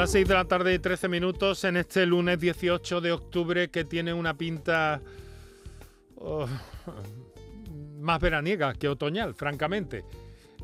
[0.00, 3.84] las 6 de la tarde y 13 minutos en este lunes 18 de octubre que
[3.84, 5.02] tiene una pinta
[6.16, 6.46] oh,
[7.98, 10.02] más veraniega que otoñal, francamente.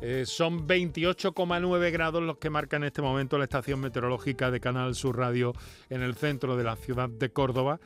[0.01, 4.95] Eh, son 28,9 grados los que marca en este momento la estación meteorológica de Canal
[4.95, 5.53] Sur Radio
[5.91, 7.79] en el centro de la ciudad de Córdoba.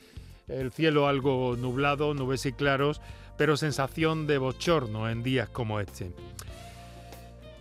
[0.48, 3.02] El cielo algo nublado, nubes y claros,
[3.38, 6.14] pero sensación de bochorno en días como este.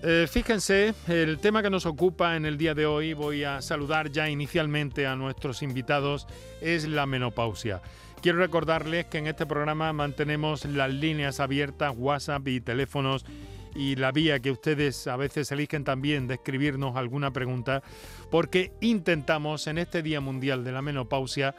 [0.03, 4.11] Eh, fíjense, el tema que nos ocupa en el día de hoy, voy a saludar
[4.11, 6.27] ya inicialmente a nuestros invitados,
[6.63, 7.83] es la menopausia.
[8.23, 13.27] Quiero recordarles que en este programa mantenemos las líneas abiertas, WhatsApp y teléfonos
[13.75, 17.83] y la vía que ustedes a veces eligen también de escribirnos alguna pregunta,
[18.31, 21.55] porque intentamos en este Día Mundial de la Menopausia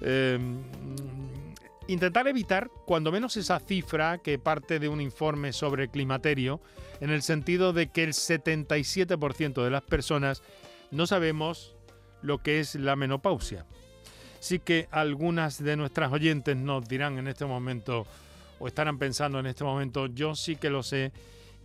[0.00, 0.38] eh,
[1.88, 6.60] intentar evitar cuando menos esa cifra que parte de un informe sobre climaterio,
[7.04, 10.42] en el sentido de que el 77% de las personas
[10.90, 11.76] no sabemos
[12.22, 13.66] lo que es la menopausia.
[14.40, 18.06] Sí que algunas de nuestras oyentes nos dirán en este momento,
[18.58, 21.12] o estarán pensando en este momento, yo sí que lo sé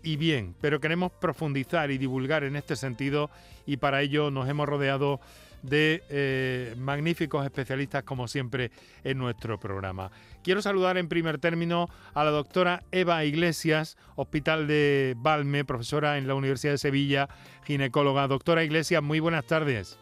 [0.03, 3.29] y bien, pero queremos profundizar y divulgar en este sentido
[3.65, 5.21] y para ello nos hemos rodeado
[5.61, 8.71] de eh, magníficos especialistas como siempre
[9.03, 10.11] en nuestro programa.
[10.43, 16.27] Quiero saludar en primer término a la doctora Eva Iglesias, Hospital de Balme, profesora en
[16.27, 17.29] la Universidad de Sevilla,
[17.65, 18.27] ginecóloga.
[18.27, 19.97] Doctora Iglesias, muy buenas tardes.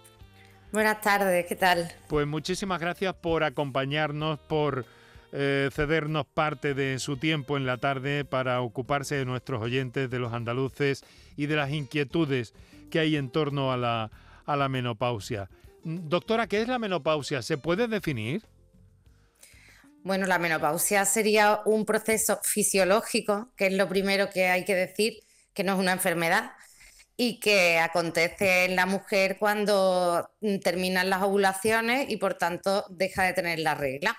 [0.71, 1.91] Buenas tardes, ¿qué tal?
[2.07, 4.85] Pues muchísimas gracias por acompañarnos, por
[5.31, 10.19] eh, cedernos parte de su tiempo en la tarde para ocuparse de nuestros oyentes, de
[10.19, 11.03] los andaluces
[11.35, 12.53] y de las inquietudes
[12.89, 14.11] que hay en torno a la,
[14.47, 15.49] a la menopausia.
[15.83, 17.41] Doctora, ¿qué es la menopausia?
[17.43, 18.43] ¿Se puede definir?
[20.03, 25.19] Bueno, la menopausia sería un proceso fisiológico, que es lo primero que hay que decir,
[25.53, 26.51] que no es una enfermedad
[27.17, 30.29] y que acontece en la mujer cuando
[30.63, 34.17] terminan las ovulaciones y por tanto deja de tener la regla.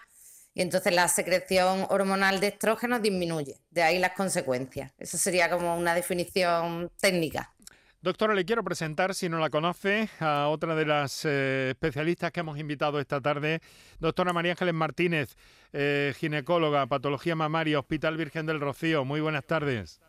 [0.53, 4.93] Y entonces la secreción hormonal de estrógeno disminuye, de ahí las consecuencias.
[4.99, 7.55] Eso sería como una definición técnica.
[8.01, 12.39] Doctora, le quiero presentar, si no la conoce, a otra de las eh, especialistas que
[12.41, 13.61] hemos invitado esta tarde,
[13.99, 15.37] doctora María Ángeles Martínez,
[15.73, 19.05] eh, ginecóloga, patología mamaria, Hospital Virgen del Rocío.
[19.05, 20.01] Muy buenas tardes.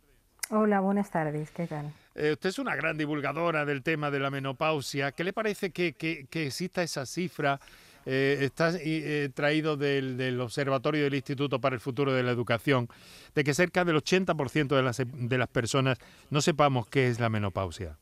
[0.52, 1.92] Hola, buenas tardes, ¿qué tal?
[2.14, 5.12] Eh, usted es una gran divulgadora del tema de la menopausia.
[5.12, 7.60] ¿Qué le parece que, que, que exista esa cifra
[8.06, 12.88] eh, está eh, traído del, Observatorio del Instituto para el Futuro de la Educación,
[13.36, 15.98] de que cerca del 80% de las, de las personas
[16.30, 17.98] no sepamos qué es la menopausia.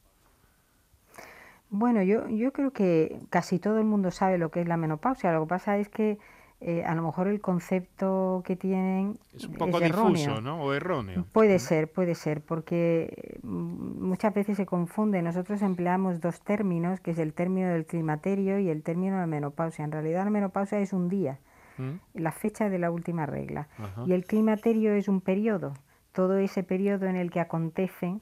[1.70, 5.34] Bueno, yo, yo creo que casi todo el mundo sabe lo que es la menopausia.
[5.34, 6.18] Lo que pasa es que
[6.60, 10.64] eh, a lo mejor el concepto que tienen es un poco difuso, ¿no?
[10.64, 11.24] O erróneo.
[11.32, 15.22] Puede ser, puede ser, porque mm, muchas veces se confunde.
[15.22, 19.86] Nosotros empleamos dos términos, que es el término del climaterio y el término de menopausia.
[19.86, 21.38] En realidad la menopausia es un día,
[21.78, 21.92] ¿Mm?
[22.16, 23.68] la fecha de la última regla,
[24.08, 25.74] y el climaterio es un periodo,
[26.12, 28.22] todo ese periodo en el que acontecen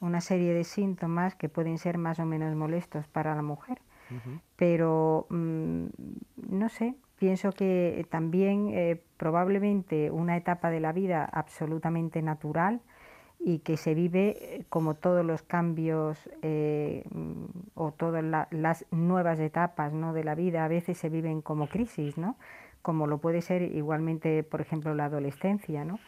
[0.00, 3.80] una serie de síntomas que pueden ser más o menos molestos para la mujer.
[4.56, 5.86] Pero, mm,
[6.48, 12.82] no sé, Pienso que también eh, probablemente una etapa de la vida absolutamente natural
[13.38, 17.02] y que se vive eh, como todos los cambios eh,
[17.72, 20.12] o todas las nuevas etapas ¿no?
[20.12, 22.36] de la vida a veces se viven como crisis, ¿no?
[22.82, 25.82] como lo puede ser igualmente, por ejemplo, la adolescencia.
[25.82, 26.00] ¿no?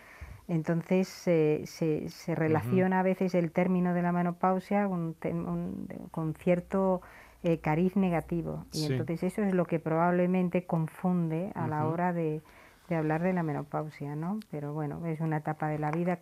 [0.49, 7.00] Entonces se, se, relaciona a veces el término de la menopausia con cierto
[7.46, 8.64] eh, cariz negativo.
[8.72, 12.42] Y entonces eso es lo que probablemente confunde a la hora de,
[12.90, 14.40] hablar de la menopausia, ¿no?
[14.50, 16.18] Pero bueno, es una etapa de la vida,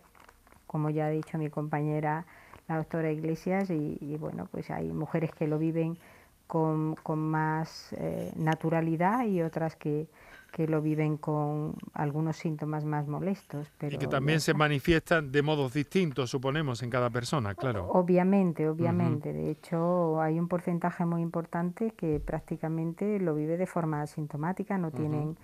[0.67, 2.27] como ya ha dicho mi compañera
[2.67, 5.97] la doctora Iglesias, y, bueno, pues hay mujeres que lo viven
[6.45, 10.07] con, con más eh, naturalidad y otras que,
[10.55, 13.69] que lo viven con algunos síntomas más molestos.
[13.77, 17.89] Pero y que también se manifiestan de modos distintos, suponemos, en cada persona, claro.
[17.89, 19.33] Obviamente, obviamente.
[19.33, 24.91] De hecho, hay un porcentaje muy importante que prácticamente lo vive de forma asintomática, no
[24.91, 25.37] tienen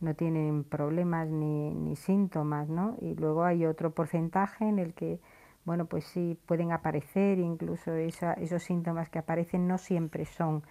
[0.00, 2.96] no tienen problemas ni, ni síntomas, ¿no?
[3.00, 5.20] Y luego hay otro porcentaje en el que,
[5.64, 10.64] bueno, pues sí pueden aparecer, incluso esos síntomas que aparecen no siempre son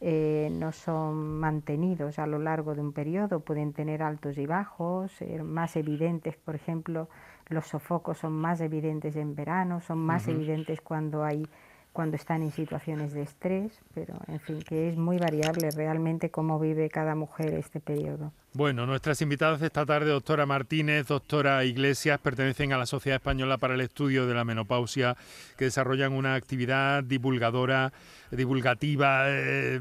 [0.00, 5.12] eh, no son mantenidos a lo largo de un periodo, pueden tener altos y bajos,
[5.12, 7.08] ser más evidentes, por ejemplo,
[7.48, 11.46] los sofocos son más evidentes en verano, son más evidentes cuando hay
[11.92, 16.60] cuando están en situaciones de estrés, pero en fin, que es muy variable realmente cómo
[16.60, 18.32] vive cada mujer este periodo.
[18.52, 23.74] Bueno, nuestras invitadas esta tarde, doctora Martínez, doctora Iglesias, pertenecen a la Sociedad Española para
[23.74, 25.16] el Estudio de la Menopausia,
[25.56, 27.92] que desarrollan una actividad divulgadora,
[28.30, 29.80] divulgativa eh,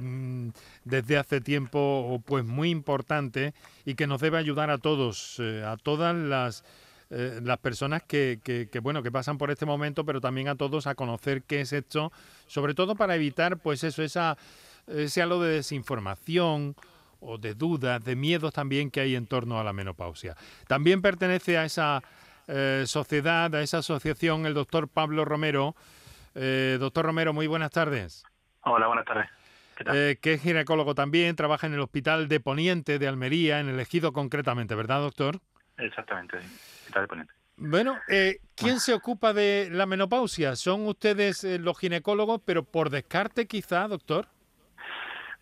[0.83, 3.53] desde hace tiempo, pues muy importante
[3.85, 6.63] y que nos debe ayudar a todos, eh, a todas las
[7.11, 10.85] eh, las personas que, que, bueno que pasan por este momento, pero también a todos
[10.85, 12.11] a conocer qué es esto,
[12.45, 14.38] sobre todo para evitar pues eso, esa,
[14.85, 16.75] ese halo de desinformación
[17.19, 20.35] o de dudas, de miedos también que hay en torno a la menopausia.
[20.67, 22.03] También pertenece a esa
[22.47, 25.75] eh, sociedad, a esa asociación, el doctor Pablo Romero.
[26.35, 28.23] Eh, doctor Romero, muy buenas tardes.
[28.61, 30.19] Hola, buenas tardes.
[30.19, 34.13] que es ginecólogo también, trabaja en el Hospital de Poniente de Almería, en el Ejido
[34.13, 35.39] concretamente, ¿verdad, doctor?
[35.77, 36.38] Exactamente,
[37.62, 40.56] bueno, eh, ¿quién se ocupa de la menopausia?
[40.56, 44.27] ¿Son ustedes eh, los ginecólogos, pero por descarte quizá, doctor?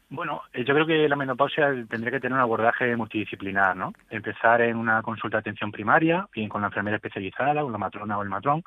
[0.10, 3.94] Bueno, eh, yo creo que la menopausia tendría que tener un abordaje multidisciplinar, ¿no?
[4.10, 8.18] Empezar en una consulta de atención primaria, bien con la enfermera especializada, con la matrona
[8.18, 8.64] o el matrón.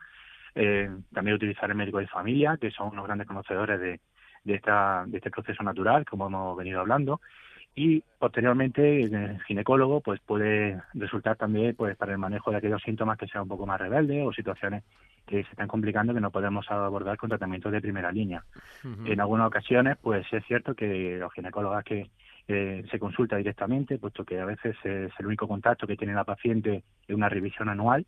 [1.12, 4.00] también utilizar el médico de familia, que son unos grandes conocedores de,
[4.44, 7.20] de, esta, de este proceso natural, como hemos venido hablando
[7.74, 13.16] y posteriormente el ginecólogo pues puede resultar también pues para el manejo de aquellos síntomas
[13.16, 14.84] que sean un poco más rebeldes o situaciones
[15.26, 18.44] que se están complicando que no podemos abordar con tratamientos de primera línea.
[19.04, 22.10] En algunas ocasiones pues es cierto que los ginecólogos que
[22.52, 26.24] eh, se consulta directamente, puesto que a veces es el único contacto que tiene la
[26.24, 28.04] paciente en una revisión anual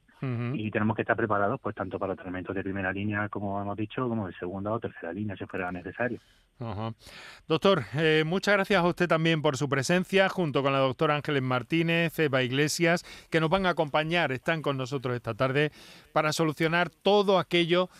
[0.54, 4.08] y tenemos que estar preparados pues tanto para tratamientos de primera línea, como hemos dicho,
[4.08, 6.20] como de segunda o tercera línea, si fuera necesario.
[7.48, 11.42] Doctor, eh, muchas gracias a usted también por su presencia, junto con la doctora Ángeles
[11.42, 15.70] Martínez, Eva Iglesias, que nos van a acompañar, están con nosotros esta tarde
[16.12, 17.90] para solucionar todo aquello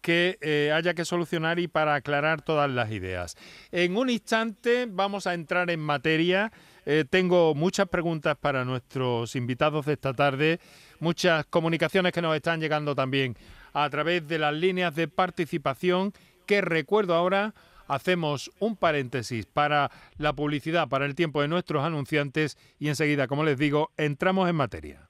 [0.00, 3.36] que eh, haya que solucionar y para aclarar todas las ideas.
[3.70, 6.52] En un instante vamos a entrar en materia.
[6.86, 10.60] Eh, tengo muchas preguntas para nuestros invitados de esta tarde,
[10.98, 13.36] muchas comunicaciones que nos están llegando también
[13.72, 16.12] a través de las líneas de participación
[16.46, 17.54] que recuerdo ahora
[17.86, 23.44] hacemos un paréntesis para la publicidad, para el tiempo de nuestros anunciantes y enseguida, como
[23.44, 25.09] les digo, entramos en materia.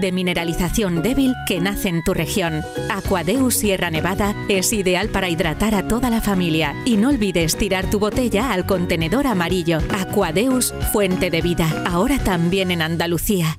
[0.00, 2.62] De mineralización débil que nace en tu región.
[2.90, 7.90] Aquadeus Sierra Nevada es ideal para hidratar a toda la familia y no olvides tirar
[7.90, 9.78] tu botella al contenedor amarillo.
[9.90, 13.58] Aquadeus, fuente de vida, ahora también en Andalucía.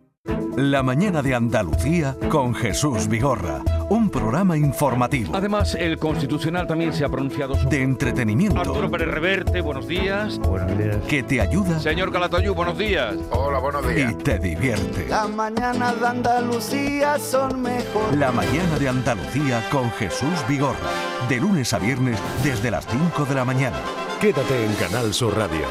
[0.55, 5.35] La mañana de Andalucía con Jesús Vigorra un programa informativo.
[5.35, 7.77] Además, el Constitucional también se ha pronunciado sobre...
[7.77, 8.57] De entretenimiento.
[8.57, 10.39] Arturo Pérez Reverte, buenos días.
[10.39, 10.95] Buenos días.
[11.09, 11.77] Que te ayuda.
[11.77, 13.17] Señor Calatayú, buenos días.
[13.31, 14.13] Hola, buenos días.
[14.13, 15.07] Y te divierte.
[15.09, 18.15] La mañana de Andalucía son mejor.
[18.15, 20.89] La mañana de Andalucía con Jesús Vigorra.
[21.27, 23.77] De lunes a viernes desde las 5 de la mañana.
[24.21, 25.65] Quédate en Canal Sur Radio.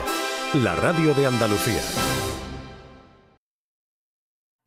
[0.63, 1.81] La radio de Andalucía.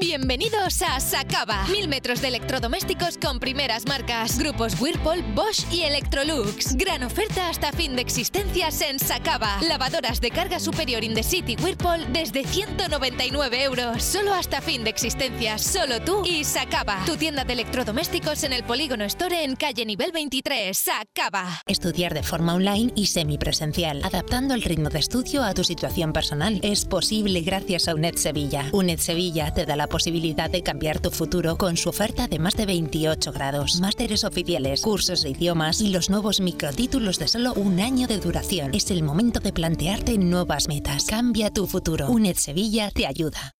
[0.00, 1.66] Bienvenidos a Sacaba.
[1.70, 4.38] Mil metros de electrodomésticos con primeras marcas.
[4.38, 6.76] Grupos Whirlpool, Bosch y Electrolux.
[6.76, 9.58] Gran oferta hasta fin de existencias en Sacaba.
[9.68, 14.02] Lavadoras de carga superior in the city Whirlpool desde 199 euros.
[14.02, 15.60] Solo hasta fin de existencias.
[15.60, 17.04] Solo tú y Sacaba.
[17.04, 20.76] Tu tienda de electrodomésticos en el Polígono Store en calle nivel 23.
[20.76, 21.60] Sacaba.
[21.66, 24.02] Estudiar de forma online y semipresencial.
[24.02, 26.60] Adaptando el ritmo de estudio a tu situación personal.
[26.62, 28.70] Es posible gracias a UNED Sevilla.
[28.72, 32.38] UNED Sevilla te da la la posibilidad de cambiar tu futuro con su oferta de
[32.38, 37.52] más de 28 grados, másteres oficiales, cursos de idiomas y los nuevos microtítulos de solo
[37.54, 38.72] un año de duración.
[38.74, 41.06] Es el momento de plantearte nuevas metas.
[41.06, 42.08] Cambia tu futuro.
[42.08, 43.56] UNED Sevilla te ayuda.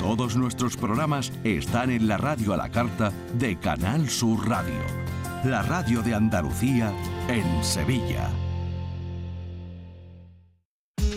[0.00, 4.82] Todos nuestros programas están en la radio a la carta de Canal Sur Radio,
[5.44, 6.92] la radio de Andalucía
[7.28, 8.28] en Sevilla.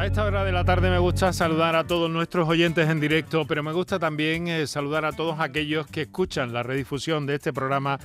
[0.00, 3.46] A esta hora de la tarde me gusta saludar a todos nuestros oyentes en directo,
[3.46, 7.52] pero me gusta también eh, saludar a todos aquellos que escuchan la redifusión de este
[7.52, 7.98] programa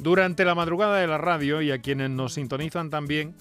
[0.00, 3.36] durante la madrugada de la radio y a quienes nos sintonizan también.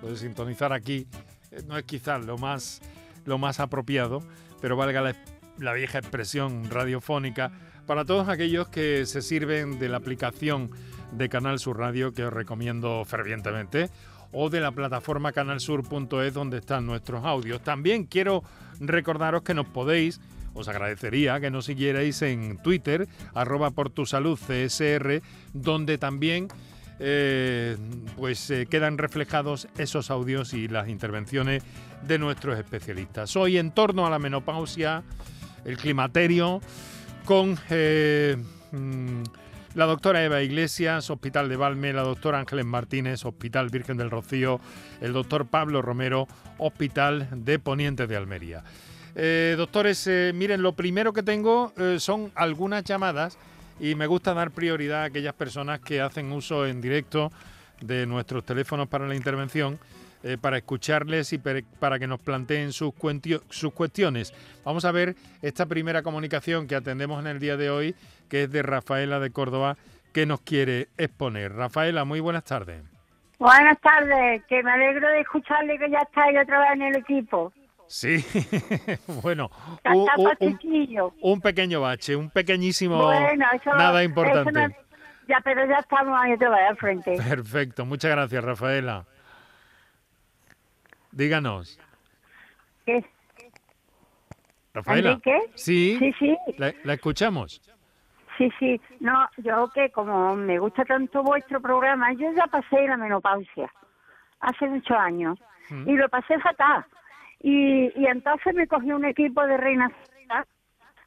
[0.00, 1.06] Pues sintonizar aquí
[1.52, 2.82] eh, no es quizás lo más,
[3.24, 4.24] lo más apropiado,
[4.60, 5.14] pero valga la,
[5.60, 7.52] la vieja expresión radiofónica
[7.86, 10.72] para todos aquellos que se sirven de la aplicación
[11.12, 13.88] de Canal Sur Radio que os recomiendo fervientemente
[14.32, 17.62] o de la plataforma canalsur.es donde están nuestros audios.
[17.62, 18.42] También quiero
[18.80, 20.20] recordaros que nos podéis,
[20.54, 26.48] os agradecería que nos siguierais en Twitter, arroba por tu salud CSR, donde también
[26.98, 27.76] eh,
[28.16, 31.62] pues eh, quedan reflejados esos audios y las intervenciones
[32.06, 33.36] de nuestros especialistas.
[33.36, 35.02] Hoy en torno a la menopausia,
[35.64, 36.60] el climaterio,
[37.26, 38.36] con eh,
[38.72, 39.22] mm,
[39.76, 44.58] la doctora Eva Iglesias, Hospital de Valme, la doctora Ángeles Martínez, Hospital Virgen del Rocío,
[45.02, 48.64] el doctor Pablo Romero, Hospital de Poniente de Almería.
[49.14, 53.36] Eh, doctores, eh, miren, lo primero que tengo eh, son algunas llamadas
[53.78, 57.30] y me gusta dar prioridad a aquellas personas que hacen uso en directo
[57.82, 59.78] de nuestros teléfonos para la intervención.
[60.26, 62.92] Eh, para escucharles y para que nos planteen sus,
[63.48, 64.34] sus cuestiones.
[64.64, 67.94] Vamos a ver esta primera comunicación que atendemos en el día de hoy,
[68.28, 69.76] que es de Rafaela de Córdoba,
[70.12, 71.52] que nos quiere exponer.
[71.52, 72.82] Rafaela, muy buenas tardes.
[73.38, 77.52] Buenas tardes, que me alegro de escucharle que ya estáis otra vez en el equipo.
[77.86, 78.16] Sí,
[79.22, 79.48] bueno,
[81.20, 84.52] un, pequeño bache, un pequeñísimo, Bueno, eso nada eso importante.
[84.52, 84.68] no-
[85.28, 87.16] ya, pero ya estamos ahí otra vez al frente.
[87.16, 89.04] Perfecto, muchas gracias, Rafaela.
[91.16, 91.80] Díganos,
[92.84, 93.02] ¿Qué?
[94.74, 95.10] Rafaela.
[95.12, 95.40] ¿Enrique?
[95.54, 96.36] Sí, Sí, sí.
[96.58, 97.62] La, la escuchamos.
[98.36, 98.78] Sí, sí.
[99.00, 103.72] No, yo que como me gusta tanto vuestro programa, yo ya pasé la menopausia
[104.40, 105.88] hace muchos años Mm.
[105.90, 106.84] y lo pasé fatal.
[107.40, 109.90] Y, y entonces me cogí un equipo de reina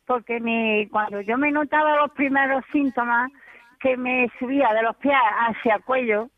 [0.05, 3.31] porque me, cuando yo me notaba los primeros síntomas
[3.79, 5.15] que me subía de los pies
[5.47, 6.29] hacia el cuello,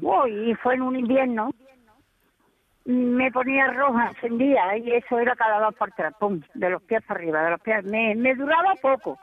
[0.00, 1.50] uy, y fue en un invierno,
[2.88, 7.02] me ponía roja, encendía, y eso era cada dos por tres, pum, de los pies
[7.04, 7.84] para arriba, de los pies.
[7.84, 9.18] Me, duraba poco,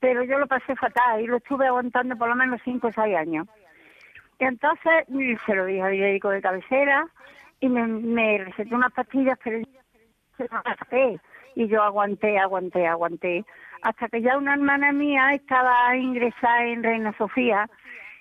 [0.00, 3.16] pero yo lo pasé fatal y lo estuve aguantando por lo menos cinco o seis
[3.16, 3.46] años.
[4.40, 5.06] Y entonces
[5.46, 7.06] se lo dije al médico de cabecera
[7.60, 9.60] y me, me recetó unas pastillas, pero
[10.38, 11.20] las gasté.
[11.54, 13.44] Y yo aguanté, aguanté, aguanté,
[13.82, 17.70] hasta que ya una hermana mía estaba ingresada en Reina Sofía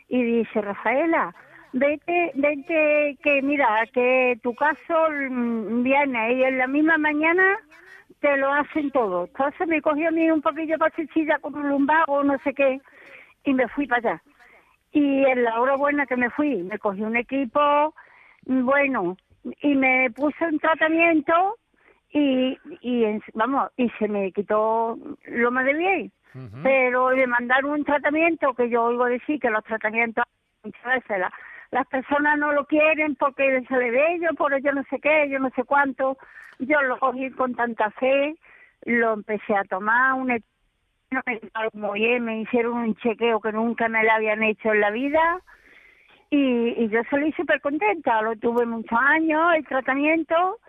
[0.08, 1.34] y dice, Rafaela,
[1.74, 7.44] vete, vete, que mira, que tu caso viene y en la misma mañana
[8.20, 9.26] te lo hacen todo.
[9.26, 12.80] Entonces me cogió a mí un poquillo pasechilla con un lumbago, no sé qué,
[13.44, 14.24] y me fui para allá.
[14.92, 17.94] Y en la hora buena que me fui, me cogí un equipo,
[18.46, 19.18] bueno,
[19.62, 21.58] y me puse un tratamiento
[22.12, 26.12] y, y en- vamos, y se me quitó lo más de bien.
[26.64, 30.24] Pero le mandaron un tratamiento que yo oigo decir que los tratamientos
[30.64, 31.34] muchas veces la-
[31.74, 35.28] las personas no lo quieren porque se le ve yo por yo no sé qué,
[35.30, 36.18] yo no sé cuánto.
[36.60, 38.36] Yo lo cogí con tanta fe,
[38.86, 40.44] lo empecé a tomar, un e-
[41.74, 45.42] muy bien, me hicieron un chequeo que nunca me lo habían hecho en la vida
[46.30, 50.60] y, y yo salí súper contenta, lo tuve muchos años, el tratamiento,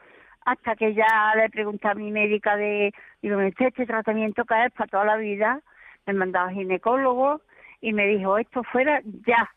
[0.46, 4.72] hasta que ya le pregunté a mi médica de, digo, este, este tratamiento que es
[4.72, 5.60] para toda la vida,
[6.06, 7.42] me mandaba ginecólogo
[7.82, 9.50] y me dijo, esto fuera ya.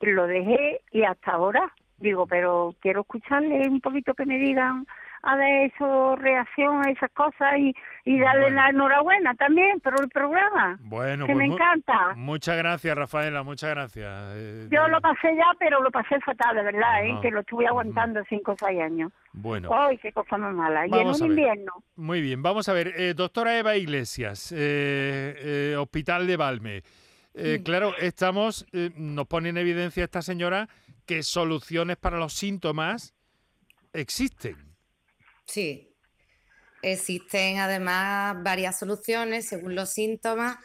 [0.00, 4.86] Lo dejé y hasta ahora, digo, pero quiero escucharle un poquito que me digan
[5.22, 7.74] a ver su reacción a esas cosas y,
[8.06, 10.78] y darle la enhorabuena también por el programa.
[10.80, 12.14] Bueno, que pues me encanta.
[12.16, 14.08] Muchas gracias, Rafaela, muchas gracias.
[14.34, 17.18] Eh, Yo lo pasé ya, pero lo pasé fatal, de verdad, ¿eh?
[17.20, 19.12] Que lo estuve aguantando cinco o seis años.
[19.34, 19.68] Bueno.
[19.70, 20.86] ¡Ay, qué cosa más mala!
[20.86, 21.72] Y en un invierno.
[21.96, 22.94] Muy bien, vamos a ver.
[22.96, 26.82] eh, doctora Eva Iglesias, eh, Hospital de Valme.
[27.34, 30.68] Eh, Claro, estamos, eh, nos pone en evidencia esta señora
[31.06, 33.14] que soluciones para los síntomas
[33.92, 34.56] existen.
[35.46, 35.88] Sí.
[36.82, 40.56] Existen además varias soluciones según los síntomas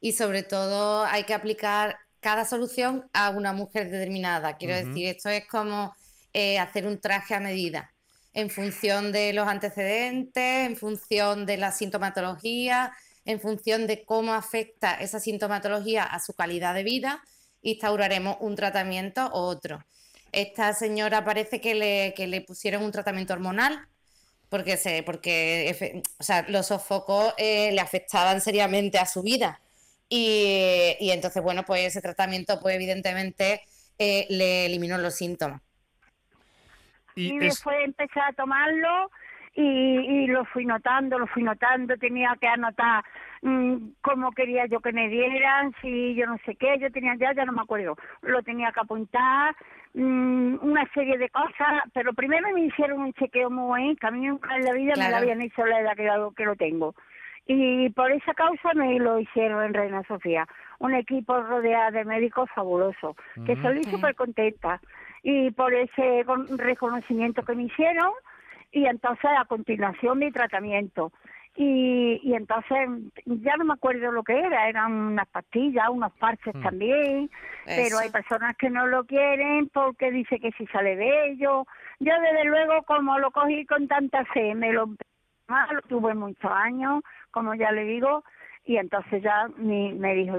[0.00, 4.56] y sobre todo hay que aplicar cada solución a una mujer determinada.
[4.56, 5.94] Quiero decir, esto es como
[6.32, 7.92] eh, hacer un traje a medida
[8.34, 12.92] en función de los antecedentes, en función de la sintomatología,
[13.24, 17.22] en función de cómo afecta esa sintomatología a su calidad de vida,
[17.62, 19.84] instauraremos un tratamiento u otro.
[20.32, 23.86] Esta señora parece que le, que le pusieron un tratamiento hormonal
[24.48, 29.60] porque, se, porque o sea, los sofocos eh, le afectaban seriamente a su vida.
[30.08, 33.62] Y, y entonces, bueno, pues ese tratamiento, pues evidentemente
[33.98, 35.62] eh, le eliminó los síntomas.
[37.14, 39.10] Y, después empecé a tomarlo
[39.54, 43.04] y, y lo fui notando, lo fui notando, tenía que anotar
[43.42, 47.32] mm, cómo quería yo que me dieran, si yo no sé qué, yo tenía ya,
[47.34, 49.54] ya no me acuerdo, lo tenía que apuntar,
[49.94, 54.10] mm, una serie de cosas, pero primero me hicieron un chequeo muy bueno, que a
[54.10, 56.56] mí nunca en la vida me lo habían hecho la edad que, lo- que lo
[56.56, 56.94] tengo.
[57.44, 60.46] Y por esa causa me lo hicieron en Reina Sofía.
[60.78, 64.80] Un equipo rodeado de médicos fabuloso, que salí súper contenta.
[65.24, 68.12] Y por ese con- reconocimiento que me hicieron,
[68.72, 71.12] y entonces a continuación mi tratamiento.
[71.54, 72.78] Y, y entonces
[73.26, 76.62] ya no me acuerdo lo que era, eran unas pastillas, unos parches Mm.
[76.62, 77.30] también,
[77.66, 81.66] pero hay personas que no lo quieren porque dice que si sale de ello.
[82.00, 84.86] Yo desde luego como lo cogí con tanta fe, me lo
[85.72, 88.24] lo tuve muchos años, como ya le digo,
[88.64, 90.38] y entonces ya mi, me dijo,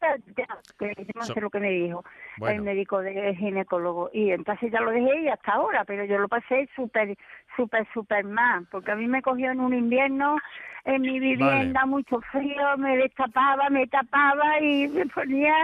[0.00, 0.46] ya,
[0.78, 2.04] que yo no So- sé lo que me dijo
[2.38, 2.56] Bueno.
[2.56, 6.28] el médico de ginecólogo, y entonces ya lo dejé y hasta ahora, pero yo lo
[6.28, 7.16] pasé súper,
[7.56, 10.36] súper, súper mal, porque a mí me cogió en un invierno
[10.84, 15.54] en mi vivienda, mucho frío, me destapaba, me tapaba y me ponía,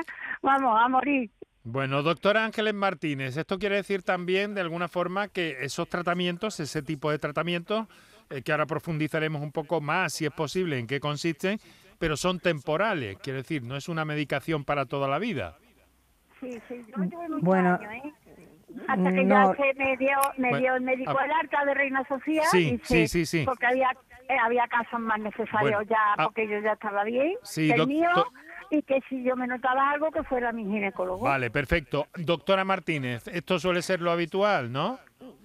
[0.42, 1.30] vamos, a morir.
[1.64, 6.82] Bueno, doctora Ángeles Martínez, esto quiere decir también de alguna forma que esos tratamientos, ese
[6.82, 7.86] tipo de tratamientos,
[8.30, 11.58] eh, que ahora profundizaremos un poco más, si es posible, en qué consisten,
[12.02, 15.56] pero son temporales, quiere decir, no es una medicación para toda la vida.
[16.40, 18.12] Sí, sí, yo tuve muchos Bueno, años, ¿eh?
[18.88, 19.54] Hasta que no.
[19.54, 21.24] ya se me dio, me Bueno, dio el médico ah.
[21.26, 22.42] el alta de Reina Sofía.
[22.50, 23.42] Sí, y sí, se- sí, sí.
[23.44, 23.90] Porque había,
[24.28, 26.24] eh, había casos más necesarios Bueno, ya, ah.
[26.24, 28.32] porque yo ya estaba bien, Sí, que el doc- mío, doc-
[28.72, 31.24] y que si yo me notaba algo, que fuera mi ginecólogo.
[31.24, 32.08] Vale, perfecto.
[32.16, 34.98] Doctora Martínez, esto suele ser lo habitual, ¿no?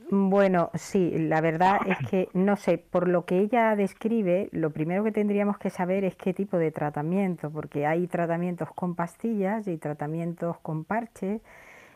[0.10, 5.04] Bueno, sí, la verdad es que no sé, por lo que ella describe, lo primero
[5.04, 9.78] que tendríamos que saber es qué tipo de tratamiento, porque hay tratamientos con pastillas y
[9.78, 11.42] tratamientos con parches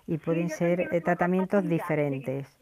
[0.08, 2.58] y pueden ser eh, tratamientos diferentes.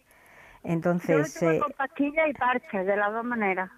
[0.63, 3.71] yo Entonces, tuve eh, con pastillas y parches, de las dos maneras.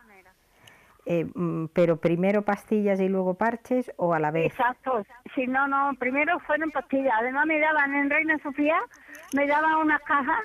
[1.05, 4.47] eh, mm, pero primero pastillas y luego parches o a la vez.
[4.51, 5.05] Exacto.
[5.33, 7.13] Si no, no, primero fueron pastillas.
[7.17, 8.77] Además me daban en Reina Sofía,
[9.33, 10.43] me daban unas cajas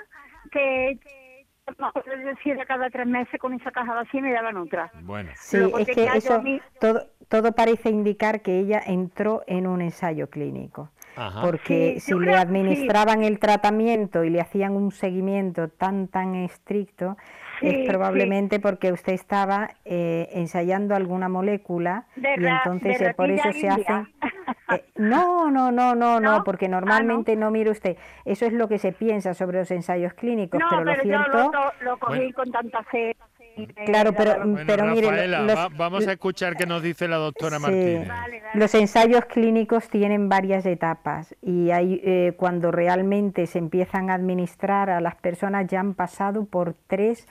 [0.56, 1.46] que,
[1.78, 4.90] no, es decir, cada tres meses con esa caja vacía me daban otra.
[5.02, 5.30] Bueno.
[5.34, 6.42] Sí, es que eso
[6.80, 10.90] todo, todo parece indicar que ella entró en un ensayo clínico.
[11.16, 11.40] Ajá.
[11.42, 12.46] Porque Sí, si le creo que sí.
[12.46, 17.16] administraban el tratamiento y le hacían un seguimiento tan tan estricto,
[17.60, 17.84] Sí, es sí.
[17.86, 23.52] probablemente porque usted estaba eh, ensayando alguna molécula De y entonces de eh, por eso
[23.52, 26.44] se eh, no, no, no, no, no, ¿No?
[26.44, 27.50] porque Ah, normalmente no.
[27.50, 30.94] mire usted, eso es lo que se piensa sobre los ensayos clínicos, No, pero lo
[30.96, 32.34] yo cierto, lo, cogí Bueno.
[32.34, 33.16] con tanta fe.
[33.56, 36.82] Me Claro, pero- daban- Bueno, pero mire, Rafaela, los- va- vamos a escuchar qué nos
[36.82, 37.62] dice la doctora Sí.
[37.62, 38.08] Martínez.
[38.54, 44.90] Los ensayos clínicos tienen varias etapas y hay, eh, cuando realmente se empiezan a administrar
[44.90, 47.26] a las personas ya han pasado por tres,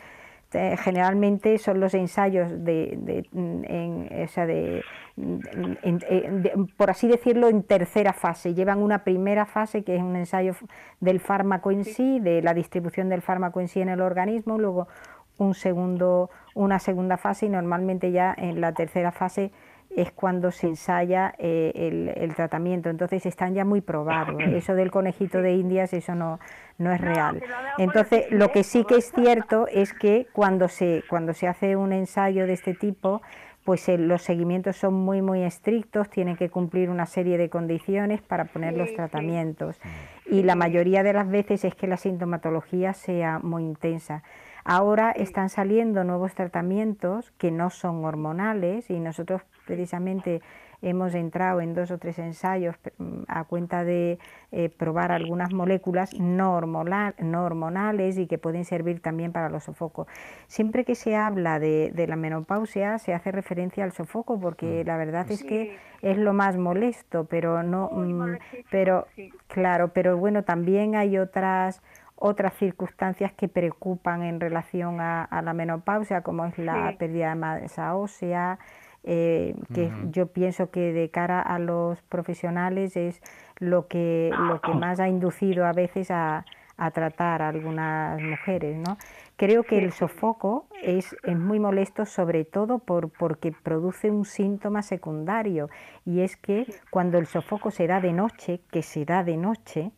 [0.54, 4.84] eh, generalmente son los ensayos de, de, mm, en, o sea, de,
[5.18, 5.40] mm,
[5.84, 8.54] en- en- de- por así decirlo, en tercera fase.
[8.54, 10.54] Llevan una primera fase que es un ensayo
[11.02, 14.88] del fármaco en sí, de la distribución del fármaco en sí en el organismo, luego
[15.38, 19.52] un segundo, una segunda fase y normalmente ya en la tercera fase
[19.96, 22.90] es cuando se ensaya eh, el, el tratamiento.
[22.90, 24.42] Entonces están ya muy probados.
[24.42, 26.40] Eso del conejito de Indias, eso no,
[26.78, 27.42] no es real.
[27.78, 31.94] Entonces, lo que sí que es cierto es que cuando se, cuando se hace un
[31.94, 33.22] ensayo de este tipo,
[33.64, 38.22] pues eh, los seguimientos son muy, muy estrictos, tienen que cumplir una serie de condiciones
[38.22, 38.96] para poner los sí.
[38.96, 39.80] tratamientos.
[40.26, 44.24] Y la mayoría de las veces es que la sintomatología sea muy intensa.
[44.68, 50.42] Ahora están saliendo nuevos tratamientos que no son hormonales y nosotros precisamente
[50.82, 54.18] hemos entrado en dos o tres ensayos mm, a cuenta de
[54.52, 60.08] eh, probar algunas moléculas no, hormonales y que pueden servir también para los sofocos.
[60.48, 64.88] Siempre que se habla de, la menopausia se hace referencia al sofoco porque mm.
[64.88, 68.38] la verdad es que es lo más molesto, pero no, mm,
[68.72, 69.06] pero
[69.48, 71.84] claro, pero bueno, también hay otras
[72.16, 77.96] otras circunstancias que preocupan en relación a, la menopausia, como es la pérdida de masa
[77.96, 78.58] ósea,
[79.04, 83.22] eh, que yo pienso que de cara a los profesionales es
[83.60, 86.46] lo que, lo que más ha inducido a veces a,
[86.94, 88.98] tratar a algunas mujeres, ¿no?
[89.38, 94.82] Creo que el sofoco es, es muy molesto sobre todo por, porque produce un síntoma
[94.82, 95.70] secundario
[96.04, 99.92] y es que cuando el sofoco se da de noche, que se da de noche,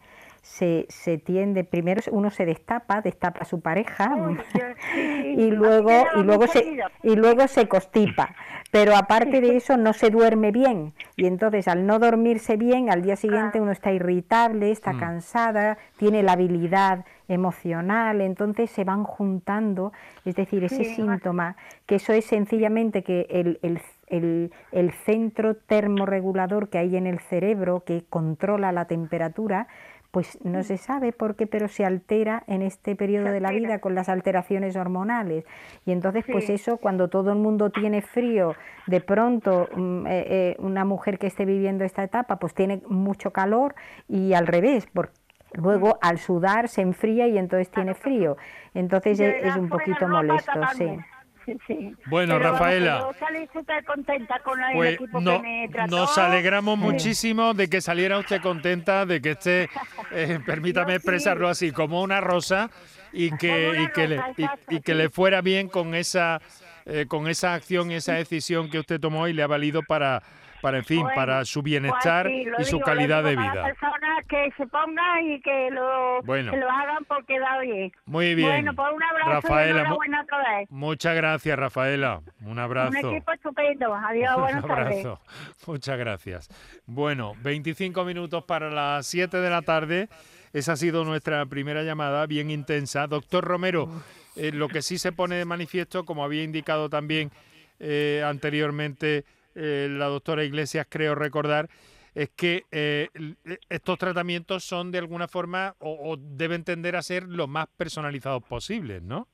[0.48, 4.16] se, se tiende, primero uno se destapa, destapa a su pareja
[4.96, 8.34] y luego, y luego se, y luego se constipa.
[8.72, 13.02] Pero aparte de eso no se duerme bien y entonces al no dormirse bien al
[13.02, 15.00] día siguiente uno está irritable, está mm.
[15.00, 19.92] cansada, tiene la habilidad emocional, entonces se van juntando,
[20.24, 26.70] es decir, ese síntoma, que eso es sencillamente que el, el, el, el centro termorregulador
[26.70, 29.68] que hay en el cerebro que controla la temperatura,
[30.12, 33.80] pues no se sabe por qué, pero se altera en este periodo de la vida
[33.80, 35.46] con las alteraciones hormonales.
[35.86, 38.56] Y entonces, pues eso, cuando todo el mundo tiene frío,
[38.88, 43.32] de pronto mm, eh, eh, una mujer que esté viviendo esta etapa, pues tiene mucho
[43.32, 43.76] calor
[44.08, 45.14] y al revés, porque
[45.54, 46.00] luego mm.
[46.02, 48.38] al sudar se enfría y entonces tiene frío.
[48.74, 50.98] Entonces es, un poquito molesto, sí.
[52.08, 53.08] Bueno, Rafaela.
[55.12, 55.24] pues
[55.90, 59.70] Nos alegramos muchísimo de que saliera usted contenta, de que esté,
[60.12, 62.70] eh, permítame expresarlo así, como una rosa
[63.12, 64.22] y que, y que, le,
[64.70, 66.42] y, que le fuera bien con esa,
[66.86, 70.24] eh, con esa acción, esa decisión que usted tomó y le ha valido para
[70.62, 73.64] para en fin, para su bienestar pues y su calidad de vida.
[73.64, 77.92] personas que se pongan y que lo, lo hagan porque da bien.
[78.06, 78.50] Muy bien.
[78.50, 80.72] Bueno, pues un abrazo Rafaela, otra vez.
[80.72, 82.22] Muchas gracias, Rafaela.
[82.46, 83.10] Un abrazo.
[83.10, 83.94] Un equipo estupendo.
[83.94, 85.22] Adiós, buenas un abrazo.
[85.66, 86.50] Muchas gracias.
[86.86, 90.10] Bueno, 25 minutos para las 7 de la tarde.
[90.54, 93.06] Esa ha sido nuestra primera llamada, bien intensa.
[93.08, 93.90] Doctor Romero,
[94.36, 97.32] eh, lo que sí se pone de manifiesto, como había indicado también
[97.80, 99.26] eh, anteriormente
[99.58, 101.68] eh, la doctora Iglesias, creo recordar,
[102.14, 103.10] es que eh,
[103.70, 109.02] estos tratamientos son de alguna forma o, deben tender a ser lo más personalizados posibles,
[109.04, 109.28] ¿no?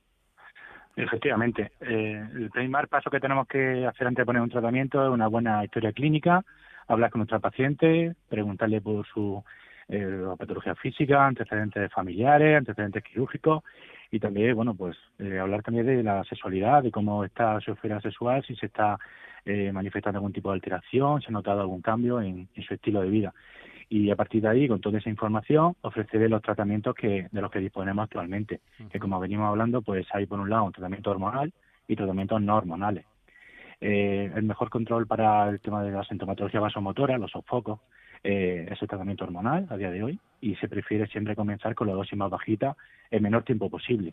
[0.96, 1.72] Efectivamente.
[1.80, 5.28] Eh, el primer paso que tenemos que hacer antes de poner un tratamiento es una
[5.28, 6.44] buena historia clínica,
[6.86, 9.42] hablar con nuestra paciente, preguntarle por su
[10.38, 13.62] patología física, antecedentes familiares, antecedentes quirúrgicos
[14.10, 14.96] y también, bueno, pues
[15.40, 18.98] hablar también de la sexualidad, de cómo está su esfera sexual, si se está
[19.46, 23.10] eh, manifestando algún tipo de alteración, se ha notado algún cambio en, su estilo de
[23.10, 23.34] vida.
[23.90, 27.50] Y a partir de ahí, con toda esa información, ofreceré los tratamientos que de los
[27.50, 31.52] que disponemos actualmente, que como venimos hablando, pues hay por un lado un tratamiento hormonal
[31.86, 33.04] y tratamientos no hormonales.
[33.82, 37.80] Eh, el mejor control para el tema de la sintomatología vasomotora, los sofocos,
[38.24, 41.94] eh, es tratamiento hormonal a día de hoy y se prefiere siempre comenzar con la
[41.94, 42.76] dosis más bajita
[43.10, 44.12] el menor tiempo posible.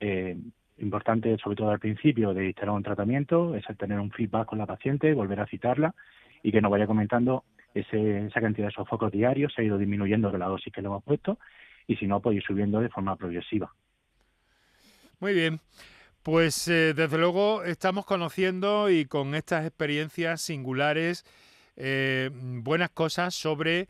[0.00, 0.36] Eh,
[0.78, 4.58] importante, sobre todo al principio, de instalar un tratamiento, es el tener un feedback con
[4.58, 5.94] la paciente, volver a citarla
[6.42, 10.30] y que nos vaya comentando ese, esa cantidad de sofocos diarios, se ha ido disminuyendo
[10.30, 11.38] con la dosis que le hemos puesto
[11.86, 13.72] y si no, pues ir subiendo de forma progresiva.
[15.20, 15.60] Muy bien.
[16.22, 21.24] Pues eh, desde luego estamos conociendo y con estas experiencias singulares
[21.76, 23.88] eh, buenas cosas sobre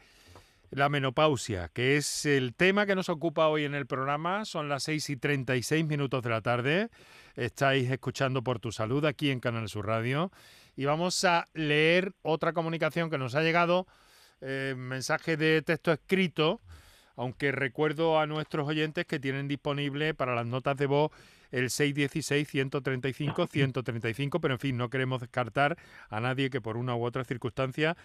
[0.70, 4.44] la menopausia, que es el tema que nos ocupa hoy en el programa.
[4.44, 6.88] Son las 6 y 36 minutos de la tarde.
[7.36, 10.32] Estáis escuchando por tu salud aquí en Canal Sur Radio.
[10.74, 13.86] Y vamos a leer otra comunicación que nos ha llegado,
[14.40, 16.62] eh, mensaje de texto escrito,
[17.16, 21.12] aunque recuerdo a nuestros oyentes que tienen disponible para las notas de voz
[21.50, 25.76] el 616-135-135, pero en fin, no queremos descartar
[26.08, 27.96] a nadie que por una u otra circunstancia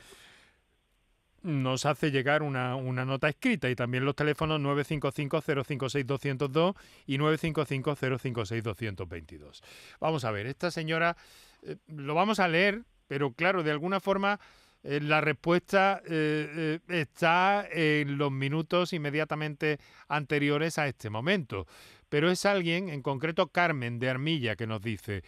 [1.44, 9.62] nos hace llegar una, nota escrita y también los teléfonos 955-056-202 y 955-056-222.
[10.00, 11.16] Vamos a ver, esta señora
[11.64, 14.40] eh, lo vamos a leer, pero claro, de alguna forma
[14.84, 21.68] la respuesta eh, está en los minutos inmediatamente anteriores a este momento.
[22.10, 25.24] Pero es alguien, en concreto Carmen de Armilla, que nos dice,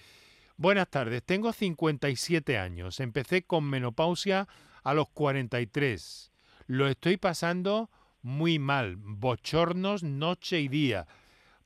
[0.55, 4.47] buenas tardes, tengo 57 años, empecé con menopausia
[4.83, 6.31] a los 43.
[6.67, 7.89] Lo estoy pasando
[8.21, 11.07] muy mal, bochornos noche y día.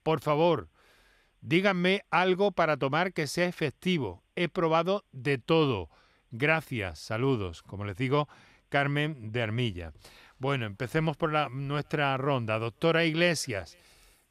[0.01, 0.69] Por favor,
[1.43, 4.23] Díganme algo para tomar que sea efectivo.
[4.37, 5.89] He probado de todo.
[6.35, 7.61] Gracias, saludos.
[7.61, 8.27] Como les digo,
[8.67, 9.93] Carmen de Armilla.
[10.39, 12.57] Bueno, empecemos por nuestra ronda.
[12.57, 13.77] Doctora Iglesias,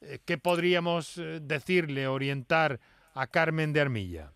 [0.01, 2.81] eh, ¿qué podríamos eh, decirle, orientar
[3.13, 4.33] a Carmen de Armilla?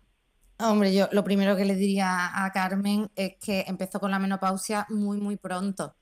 [0.60, 4.86] Hombre, yo lo primero que le diría a Carmen es que empezó con la menopausia
[4.88, 5.94] muy, muy pronto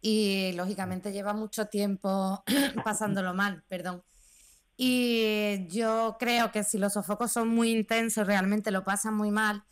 [0.00, 2.42] y lógicamente lleva mucho tiempo
[2.84, 4.02] pasándolo mal, perdón.
[4.76, 9.64] Y yo creo que si los sofocos son muy intensos, realmente lo pasan muy mal,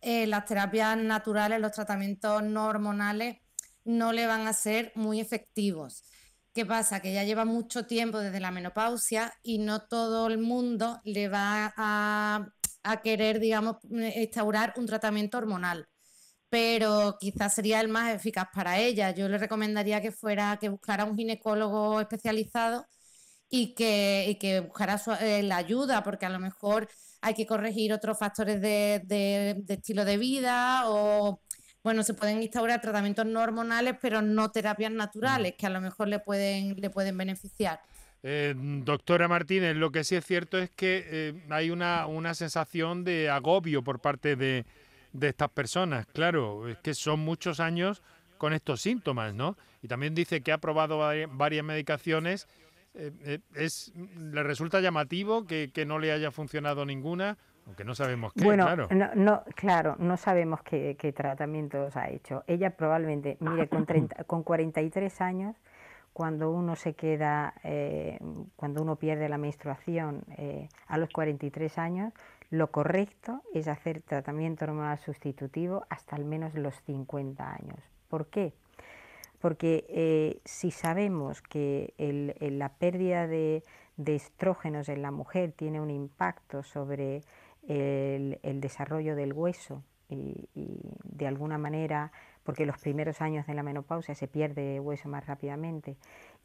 [0.00, 3.38] eh, las terapias naturales, los tratamientos no hormonales
[3.84, 6.02] no le van a ser muy efectivos.
[6.52, 7.00] ¿Qué pasa?
[7.00, 11.72] Que ya lleva mucho tiempo desde la menopausia y no todo el mundo le va
[11.76, 12.48] a,
[12.82, 15.86] a querer, digamos, instaurar un tratamiento hormonal
[16.50, 19.10] pero quizás sería el más eficaz para ella.
[19.10, 22.86] Yo le recomendaría que fuera, que buscara un ginecólogo especializado
[23.50, 26.88] y que, que buscara eh, la ayuda, porque a lo mejor
[27.20, 31.40] hay que corregir otros factores de, estilo de vida o,
[31.82, 36.08] bueno, se pueden instaurar tratamientos no hormonales, pero no terapias naturales, que a lo mejor
[36.08, 37.80] le pueden, le pueden beneficiar.
[38.22, 43.04] Eh, doctora Martínez, lo que sí es cierto es que eh, hay una, una sensación
[43.04, 44.66] de agobio por parte de,
[45.12, 46.06] de estas personas.
[46.06, 48.02] Claro, es que son muchos años
[48.38, 49.56] con estos síntomas, ¿no?
[49.82, 50.98] Y también dice que ha probado
[51.30, 52.48] varias medicaciones.
[52.98, 57.38] Eh, eh, es, ¿Le resulta llamativo que, no le haya funcionado ninguna?
[57.66, 58.88] Aunque no sabemos qué, bueno, claro.
[58.90, 62.42] No, no, claro, no sabemos qué, tratamientos ha hecho.
[62.48, 65.54] Ella probablemente, mire, con, 30, con 43 años,
[66.12, 68.18] cuando uno se queda, eh,
[68.56, 70.24] cuando uno pierde la menstruación
[70.88, 72.12] a los 43 años,
[72.50, 77.78] lo correcto es hacer tratamiento hormonal sustitutivo hasta al menos los 50 años.
[78.08, 78.54] ¿Por qué?
[79.40, 81.94] Porque eh, si sabemos que
[82.40, 83.62] la pérdida de,
[83.96, 87.22] estrógenos en la mujer tiene un impacto sobre
[87.68, 90.48] el, desarrollo del hueso y,
[91.04, 95.96] de alguna manera, porque los primeros años de la menopausia se pierde hueso más rápidamente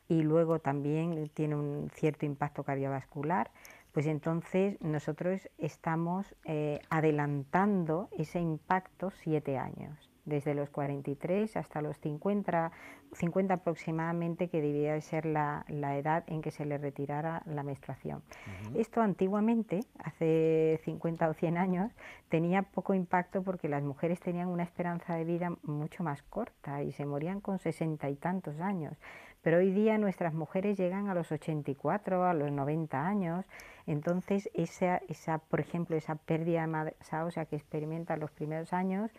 [0.08, 3.51] y luego también tiene un cierto impacto cardiovascular,
[3.91, 11.97] pues entonces nosotros estamos eh, adelantando ese impacto siete años, desde los 43 hasta los
[11.97, 12.71] 50,
[13.13, 18.23] 50 aproximadamente, que debía ser la, edad en que se le retirara la menstruación.
[18.75, 21.91] Esto antiguamente, hace 50 o 100 años,
[22.29, 26.91] tenía poco impacto porque las mujeres tenían una esperanza de vida mucho más corta y
[26.91, 28.97] se morían con sesenta y tantos años.
[29.43, 33.45] Pero hoy día nuestras mujeres llegan a los 84, a los 90 años,
[33.86, 39.12] entonces esa, esa por ejemplo, esa pérdida de masa ósea que experimentan los primeros años,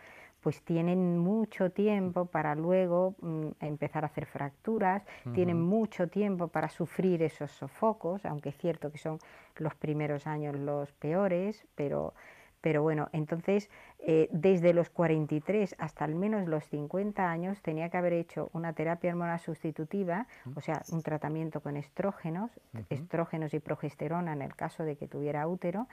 [0.44, 5.02] pues tienen mucho tiempo para luego mm, empezar a hacer fracturas,
[5.32, 9.18] tienen mucho tiempo para sufrir esos sofocos, aunque es cierto que son
[9.56, 12.12] los primeros años los peores, pero
[12.60, 17.96] pero bueno, entonces eh, desde los 43 hasta al menos los 50 años tenía que
[17.96, 22.50] haber hecho una terapia hormonal sustitutiva, o sea, un tratamiento con estrógenos,
[22.90, 25.88] estrógenos y progesterona en el caso de que tuviera útero,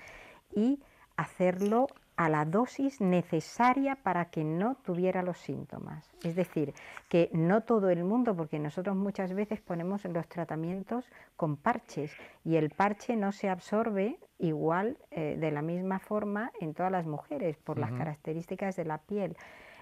[0.54, 0.82] y
[1.18, 6.12] hacerlo a la dosis necesaria para que no tuviera los síntomas.
[6.24, 6.74] Es decir,
[7.10, 12.12] que no todo el mundo, porque nosotros muchas veces ponemos los tratamientos con parches
[12.44, 17.06] y el parche no se absorbe igual eh, de la misma forma en todas las
[17.06, 19.36] mujeres por las características de la piel.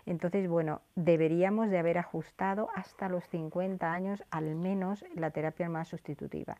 [0.06, 5.88] Entonces, bueno, deberíamos de haber ajustado hasta los 50 años al menos la terapia más
[5.88, 6.58] sustitutiva.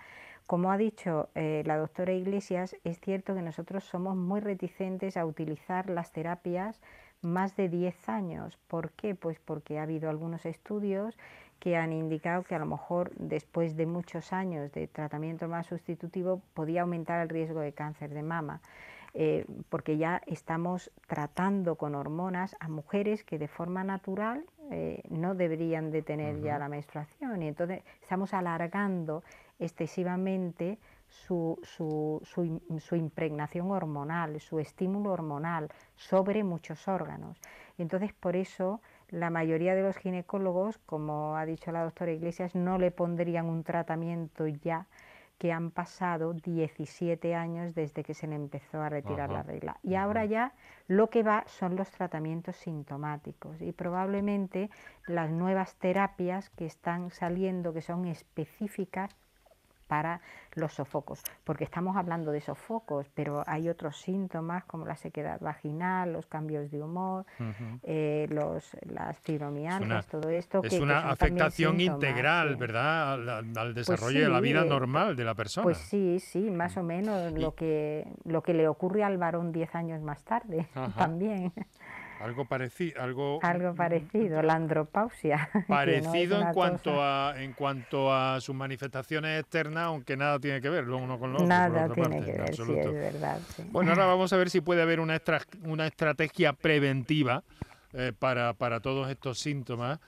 [0.48, 5.26] Como ha dicho eh, la doctora Iglesias, es cierto que nosotros somos muy reticentes a
[5.26, 6.82] utilizar las terapias
[7.22, 8.58] más de 10 años.
[8.68, 9.16] ¿Por qué?
[9.16, 11.18] Pues porque ha habido algunos estudios
[11.60, 16.42] que han indicado que a lo mejor después de muchos años de tratamiento más sustitutivo
[16.54, 18.62] podía aumentar el riesgo de cáncer de mama.
[19.14, 25.34] Eh, porque ya estamos tratando con hormonas a mujeres que de forma natural eh, no
[25.34, 29.24] deberían de tener ya la menstruación y entonces estamos alargando
[29.58, 37.42] excesivamente su, su, su, impregnación hormonal, su estímulo hormonal sobre muchos órganos.
[37.80, 42.54] Y entonces por eso la mayoría de los ginecólogos, como ha dicho la doctora Iglesias,
[42.54, 44.86] no le pondrían un tratamiento ya
[45.40, 49.80] que han pasado 17 años desde que se le empezó a retirar la regla.
[49.82, 50.54] Y ahora ya
[50.88, 54.70] lo que va son los tratamientos sintomáticos y probablemente
[55.08, 59.16] las nuevas terapias que están saliendo, que son específicas
[59.90, 60.22] para
[60.54, 66.14] los sofocos, porque estamos hablando de sofocos, pero hay otros síntomas como la sequedad vaginal,
[66.14, 67.26] los cambios de humor,
[67.84, 70.62] eh, los, las fibromialgias, todo esto.
[70.64, 73.14] Es una afectación integral, ¿verdad?
[73.14, 75.64] Al, pues desarrollo de la vida normal de la persona.
[75.64, 79.74] Pues sí, sí, más o menos lo, que, lo que le ocurre al varón 10
[79.76, 81.52] años más tarde también.
[82.20, 85.50] Algo parecido, algo, algo parecido, la andropausia.
[85.68, 90.86] Parecido en cuanto a en cuanto a sus manifestaciones externas, aunque nada tiene que ver
[90.86, 91.48] lo uno con lo otro.
[91.48, 93.40] Nada tiene que ver, sí, es verdad.
[93.72, 95.22] Bueno, ahora vamos a ver si puede haber una,
[95.64, 97.44] una estrategia preventiva
[97.94, 100.00] eh, para, para todos estos síntomas.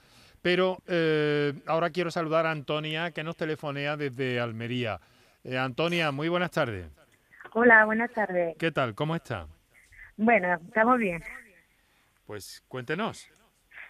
[0.42, 5.00] Pero eh, ahora quiero saludar a Antonia, que nos telefonea desde Almería.
[5.44, 6.86] Eh, Antonia, muy buenas tardes.
[7.54, 8.56] Hola, buenas tardes.
[8.58, 8.94] ¿Qué tal?
[8.94, 9.46] ¿Cómo está?
[10.16, 11.22] Bueno, estamos bien.
[12.32, 13.30] Pues cuéntenos.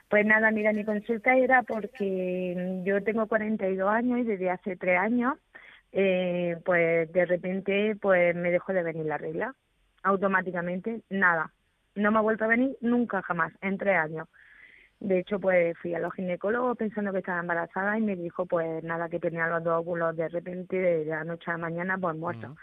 [0.09, 4.99] Pues nada, mira, mi consulta era porque yo tengo 42 años y desde hace tres
[4.99, 5.35] años,
[5.93, 9.55] eh, pues de repente, pues me dejó de venir la regla,
[10.03, 11.53] automáticamente, nada.
[11.95, 14.27] No me ha vuelto a venir nunca jamás, en tres años.
[14.99, 18.83] De hecho, pues fui a los ginecólogos pensando que estaba embarazada y me dijo, pues
[18.83, 22.17] nada, que tenía los dos óvulos de repente, de la noche a la mañana, pues
[22.17, 22.59] muertos.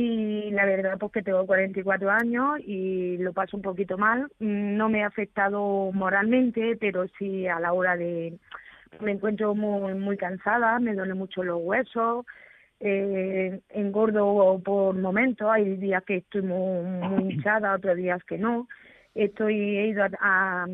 [0.00, 4.30] Y la verdad, pues que tengo 44 años y lo paso un poquito mal.
[4.38, 8.38] No me ha afectado moralmente, pero sí a la hora de.
[9.00, 12.24] Me encuentro muy, muy cansada, me duelen mucho los huesos,
[12.78, 15.48] eh, engordo por momentos.
[15.50, 18.68] Hay días que estoy muy, muy hinchada, otros días que no.
[19.16, 20.66] Estoy, he ido a a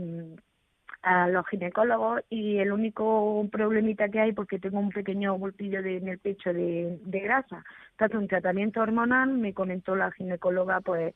[1.29, 6.19] los ginecólogos y el único problemita que hay porque tengo un pequeño bultillo en el
[6.19, 7.65] pecho de, grasa.
[7.97, 11.15] Tanto un tratamiento hormonal, me comentó la ginecóloga pues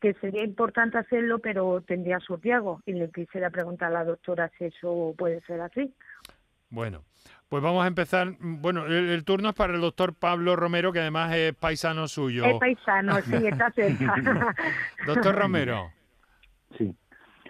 [0.00, 4.50] que sería importante hacerlo pero tendría su riesgo y le quisiera preguntar a la doctora
[4.58, 5.92] si eso puede ser así.
[6.70, 7.02] Bueno,
[7.48, 8.34] pues vamos a empezar.
[8.40, 12.44] Bueno, el, turno es para el doctor Pablo Romero, que además es paisano suyo.
[12.44, 14.14] Es paisano, sí, está cerca.
[15.06, 15.90] doctor Romero.
[16.76, 16.94] Sí.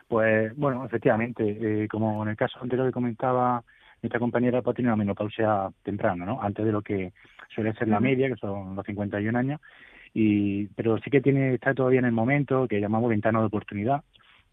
[0.09, 3.63] Pues bueno, efectivamente, eh, como en el caso anterior que comentaba
[4.03, 6.41] nuestra compañera, pues tiene una menopausia temprana, ¿no?
[6.43, 7.13] Antes de lo que
[7.55, 9.61] suele ser la media, que son los 51 años,
[10.15, 14.03] y pero sí que tiene está todavía en el momento que llamamos ventana de oportunidad,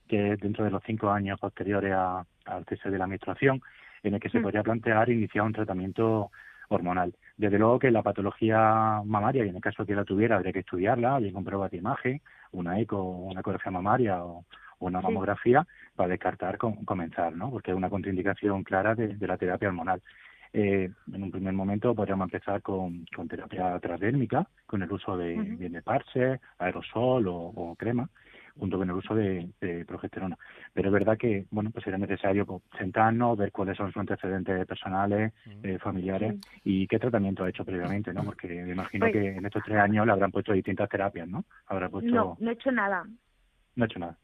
[0.09, 3.61] que es dentro de los cinco años posteriores al cese de la menstruación,
[4.03, 6.31] en el que se podría plantear iniciar un tratamiento
[6.67, 7.15] hormonal.
[7.37, 10.59] Desde luego que la patología mamaria, y en el caso que la tuviera, habría que
[10.59, 14.43] estudiarla, bien comprobar de imagen, una eco, una ecografía mamaria o,
[14.79, 17.49] una mamografía para descartar comenzar, ¿no?
[17.51, 20.01] Porque es una contraindicación clara de, la terapia hormonal.
[20.53, 25.81] Eh, en un primer momento podríamos empezar con, terapia transdérmica, con el uso de, de
[25.81, 28.09] parche, aerosol o, crema,
[28.57, 29.49] junto con el uso de,
[29.85, 30.37] progesterona.
[30.73, 35.33] Pero es verdad que, bueno, pues sería necesario sentarnos, ver cuáles son sus antecedentes personales,
[35.61, 38.23] eh, familiares y qué tratamiento ha hecho previamente, ¿no?
[38.23, 41.43] Porque me imagino pues que en estos tres años le habrán puesto distintas terapias, ¿no?
[41.67, 42.09] Habrá puesto...
[42.09, 43.03] No, no he hecho nada.
[43.75, 44.17] No he hecho nada.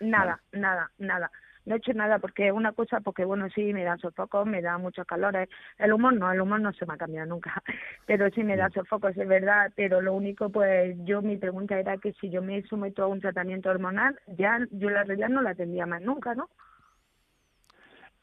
[0.00, 1.30] Nada, nada, nada.
[1.66, 4.78] No he hecho nada porque una cosa, porque bueno, sí, me da sofocos, me da
[4.78, 5.48] muchos calores.
[5.78, 7.60] El humor no, el humor no se me ha cambiado nunca,
[8.06, 9.72] pero sí me da sofocos, es verdad.
[9.74, 13.20] Pero lo único, pues yo, mi pregunta era que si yo me someto a un
[13.20, 16.48] tratamiento hormonal, ya yo la realidad no la tendría más nunca, ¿no?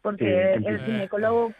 [0.01, 1.53] Porque el ginecólogo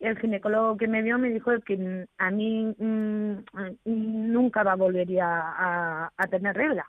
[0.00, 3.44] el ginecólogo que me vio me dijo que a mí mm,
[3.84, 6.86] nunca va a volver a, a tener regla.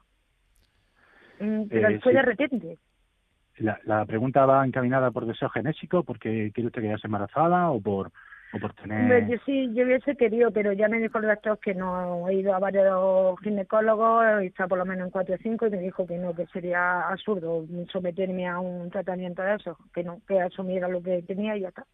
[1.40, 2.78] Mm, pero eh, fue de repente.
[3.58, 8.12] La, la pregunta va encaminada por deseo genético, porque quiere usted quedarse embarazada o por,
[8.54, 9.28] o por tener...
[9.28, 12.54] yo sí, yo hubiese querido, pero ya me dijo el doctor que no he ido
[12.54, 16.06] a varios ginecólogos, y está por lo menos en cuatro o cinco, y me dijo
[16.06, 20.90] que no, que sería absurdo someterme a un tratamiento de eso, que no, que asumiera
[20.90, 21.86] lo que tenía y ya está.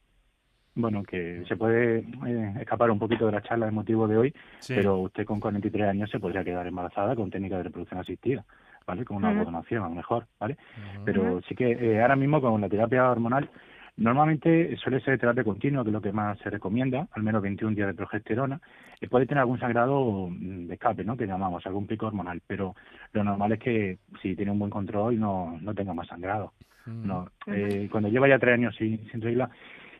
[0.73, 4.33] Bueno, que se puede eh, escapar un poquito de la charla de motivo de hoy,
[4.69, 8.45] pero usted con 43 años se podría quedar embarazada con técnica de reproducción asistida.
[8.85, 9.05] ¿Vale?
[9.05, 10.57] Con una donación a lo mejor, ¿vale?
[11.05, 13.49] Pero sí que eh, ahora mismo con la terapia hormonal
[13.97, 17.75] Normalmente suele ser terapia continua, que es lo que más se recomienda, al menos 21
[17.75, 18.59] días de progesterona.
[18.99, 21.17] y puede tener algún sangrado mm, de escape, ¿no?
[21.17, 22.75] Que llamamos, algún pico hormonal, pero
[23.13, 26.53] lo normal es que si tiene un buen control no, no tenga más sangrado.
[26.85, 29.49] no eh, Cuando lleva ya tres años sin, sin regla,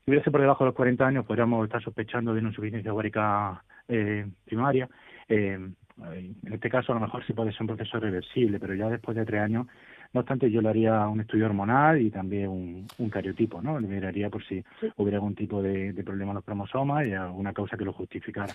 [0.05, 3.63] si hubiese por debajo de los 40 años, podríamos estar sospechando de una insuficiencia ovárica
[3.87, 4.89] eh, primaria.
[5.27, 5.59] Eh,
[6.13, 9.15] en este caso a lo mejor sí puede ser un proceso reversible, pero ya después
[9.15, 9.67] de tres años,
[10.13, 13.79] no obstante, yo le haría un estudio hormonal y también un, un cariotipo, ¿no?
[13.79, 14.63] Le miraría por si
[14.97, 18.53] hubiera algún tipo de, problema en los cromosomas y alguna causa que lo justificara.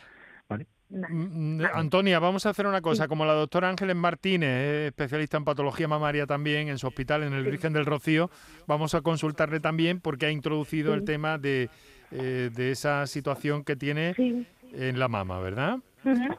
[0.49, 0.67] ¿Vale?
[0.91, 3.09] Mm, mm, Antonia, vamos a hacer una cosa.
[3.09, 7.45] Como la doctora Ángeles Martínez, especialista en patología mamaria también en su hospital en el
[7.45, 8.31] Virgen del Rocío,
[8.67, 11.69] vamos a consultarle también porque ha introducido el tema de,
[12.13, 14.15] eh, de esa situación que tiene
[14.73, 15.79] en la mama, ¿verdad?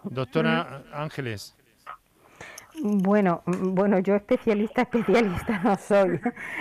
[0.04, 1.58] Doctora Ángeles.
[2.80, 6.20] Bueno, bueno, yo especialista, especialista no soy.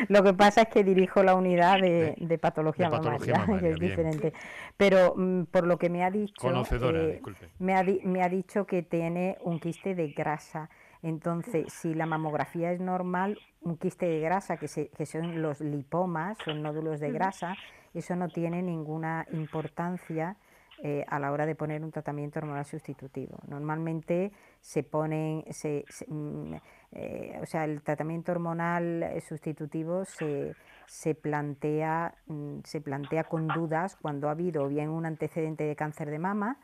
[0.08, 4.32] Lo que pasa es que dirijo la unidad de, patología, mamaria, que es diferente.
[4.76, 7.20] Pero mm, por lo que me ha dicho, eh,
[7.58, 10.70] me, ha me ha dicho que tiene un quiste de grasa.
[11.02, 15.60] Entonces, si la mamografía es normal, un quiste de grasa, que, se, que son los
[15.60, 17.56] lipomas, son nódulos de grasa,
[17.94, 20.36] eso no tiene ninguna importancia
[20.82, 23.38] eh, a la hora de poner un tratamiento hormonal sustitutivo.
[23.48, 26.54] Normalmente se ponen, se, mm,
[26.92, 30.54] eh, o sea, el tratamiento hormonal eh, sustitutivo se,
[30.86, 36.10] se, plantea, mm, se plantea con dudas cuando ha habido bien un antecedente de cáncer
[36.10, 36.58] de mama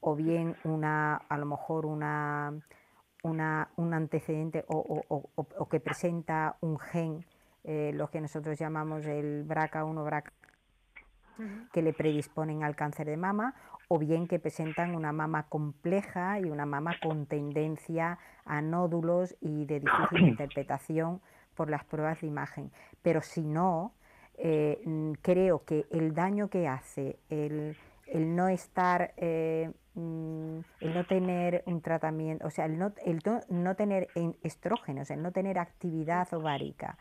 [0.00, 2.54] o bien una, a lo mejor una,
[3.24, 7.24] una un antecedente o, o, que presenta un gen,
[7.64, 10.04] lo que nosotros llamamos el BRCA1,
[11.72, 13.54] Que le predisponen al cáncer de mama
[13.88, 19.64] o bien que presentan una mama compleja y una mama con tendencia a nódulos y
[19.66, 21.20] de difícil interpretación
[21.54, 22.70] por las pruebas de imagen.
[23.02, 23.92] Pero si no,
[24.38, 24.82] eh,
[25.22, 27.76] creo que el daño que hace el,
[28.14, 33.74] no estar, eh, mm, el no tener un tratamiento, o sea, el no, el no
[33.76, 34.08] tener
[34.42, 36.98] estrógenos, el no tener actividad ovárica,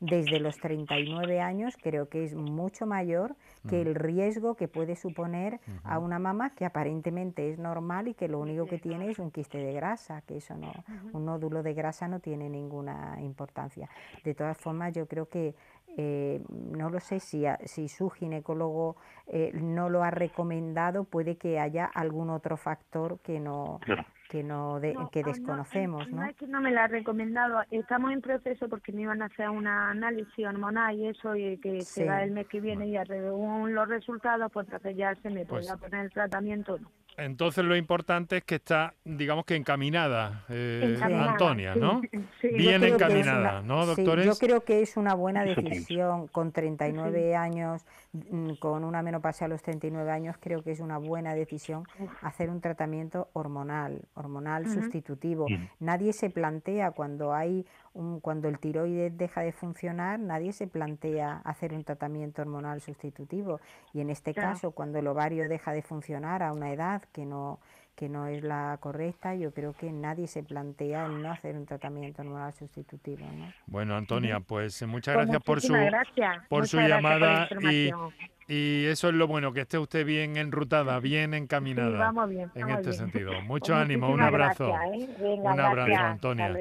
[0.00, 3.34] desde los 39 años creo que es mucho mayor
[3.68, 8.28] que el riesgo que puede suponer a una mamá que aparentemente es normal y que
[8.28, 10.72] lo único que tiene es un quiste de grasa, que eso no,
[11.12, 13.88] un nódulo de grasa no tiene ninguna importancia.
[14.24, 15.54] De todas formas, yo creo que
[15.96, 18.96] eh, no lo sé si, si su ginecólogo
[19.26, 23.80] eh, no lo ha recomendado, puede que haya algún otro factor que no,
[24.28, 24.78] que no,
[25.10, 26.24] que desconocemos, ¿no?
[26.24, 27.62] es que no me la ha recomendado.
[27.70, 31.80] Estamos en proceso porque me iban a hacer una análisis hormonal y eso y que
[31.80, 35.46] se va el mes que viene y según los resultados, pues entonces ya se me
[35.46, 36.78] pues, poner el tratamiento.
[37.16, 42.00] Entonces lo importante es que está, digamos que encaminada, eh, Antonia, ¿no?
[42.42, 44.24] Bien encaminada, ¿no, doctores?
[44.24, 47.84] yo creo que es una buena decisión con 39 años,
[48.58, 51.84] con una menopausia a los 39 años, creo que es una buena decisión
[52.22, 55.46] hacer un tratamiento hormonal, hormonal sustitutivo.
[55.78, 57.66] Nadie se plantea cuando hay
[58.20, 63.60] cuando el tiroides deja de funcionar, nadie se plantea hacer un tratamiento hormonal sustitutivo.
[63.92, 67.58] Y en este caso, cuando el ovario deja de funcionar a una edad que no,
[67.98, 71.66] que no es la correcta, yo creo que nadie se plantea el no hacer un
[71.66, 73.26] tratamiento hormonal sustitutivo.
[73.66, 75.74] Bueno, Antonia, pues eh, muchas pues gracias por su,
[76.48, 77.90] por su llamada y,
[78.46, 82.12] y eso es lo bueno, que esté usted bien enrutada, bien encaminada
[82.54, 83.32] en este sentido.
[83.42, 84.72] Mucho pues ánimo, un abrazo.
[84.94, 85.08] ¿eh?
[85.42, 86.56] un abrazo, Antonia.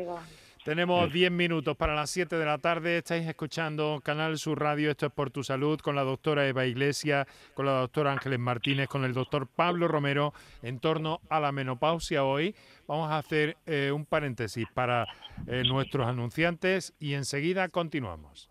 [0.67, 2.97] Tenemos 10 minutos para las 7 de la tarde.
[2.97, 4.91] Estáis escuchando Canal Sur Radio.
[4.91, 8.89] Esto es por tu salud con la doctora Eva Iglesias, con la doctora Ángeles Martínez,
[8.89, 12.53] con el doctor Pablo Romero en torno a la menopausia hoy.
[12.85, 15.07] Vamos a hacer eh, un paréntesis para
[15.47, 18.49] eh, nuestros anunciantes y enseguida continuamos.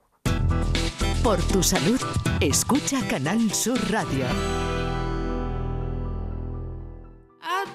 [1.22, 2.00] Por tu salud,
[2.40, 4.24] escucha Canal Sur Radio.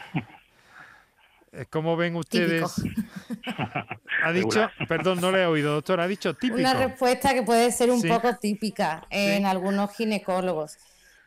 [1.70, 2.64] ¿Cómo ven ustedes?
[4.24, 6.60] ha dicho, perdón, no le he oído, doctor, ha dicho típico.
[6.60, 10.78] Una respuesta que puede ser un poco típica en algunos ginecólogos.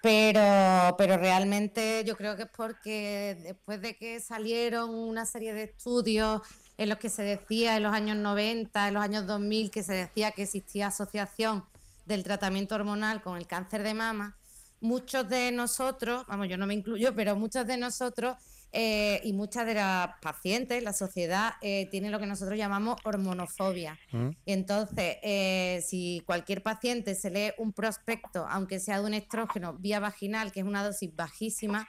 [0.03, 5.63] Pero, pero realmente yo creo que es porque después de que salieron una serie de
[5.63, 6.43] estudios
[6.77, 9.93] en los que se decía en los años 90, en los años 2000, que se
[9.93, 11.65] decía que existía asociación
[12.05, 14.37] del tratamiento hormonal con el cáncer de mama,
[14.81, 18.37] muchos de nosotros, vamos, yo no me incluyo, pero muchos de nosotros
[18.75, 23.99] eh, y muchas de las pacientes, la sociedad, eh, tiene lo que nosotros llamamos hormonofobia.
[24.13, 24.31] Mm.
[24.47, 30.01] Entonces, eh, si cualquier paciente se lee un prospecto, aunque sea de un estrógeno vía
[30.01, 31.87] vaginal, que es una dosis bajísima,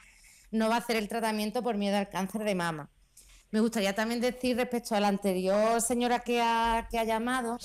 [0.52, 2.90] no va a hacer el tratamiento por miedo al cáncer de mama.
[3.52, 7.60] Me gustaría también decir respecto a la anterior señora que ha, que ha llamado,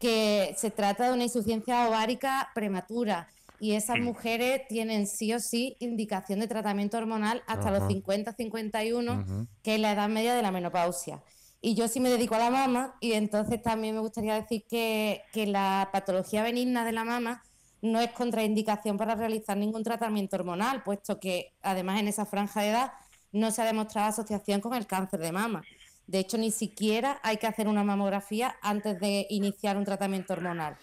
[0.00, 3.28] que se trata de una insuficiencia ovárica prematura
[3.60, 9.76] y esas mujeres tienen sí o sí indicación de tratamiento hormonal hasta los 50-51, que
[9.76, 11.22] es la edad media de la menopausia.
[11.60, 15.22] Y yo sí me dedico a la mama y entonces también me gustaría decir que,
[15.32, 17.42] que la patología benigna de la mama
[17.80, 22.70] no es contraindicación para realizar ningún tratamiento hormonal, puesto que además en esa franja de
[22.70, 22.92] edad
[23.32, 25.62] no se ha demostrado asociación con el cáncer de mama.
[26.06, 30.76] De hecho, ni siquiera hay que hacer una mamografía antes de iniciar un tratamiento hormonal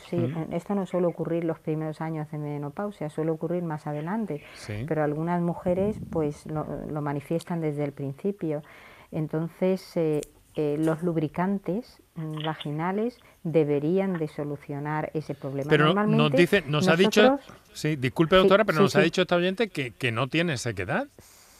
[0.52, 4.42] esto no suele ocurrir los primeros años de menopausia, suele ocurrir más adelante,
[4.86, 6.64] pero algunas mujeres pues lo,
[7.02, 8.62] manifiestan desde el principio.
[9.10, 10.20] Entonces eh,
[10.54, 15.70] eh, los lubricantes vaginales deberían de solucionar ese problema.
[15.70, 17.38] Pero nos dice, nos ha dicho,
[17.72, 21.06] sí, disculpe doctora, pero nos ha dicho esta oyente que, que, no tiene sequedad.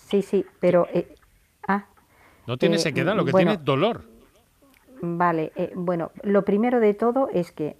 [0.08, 1.14] Sí, sí, pero eh,
[1.68, 1.86] ah,
[2.46, 4.02] no tiene sequedad, lo que tiene es dolor.
[5.00, 7.76] Vale, eh, bueno, lo primero de todo es que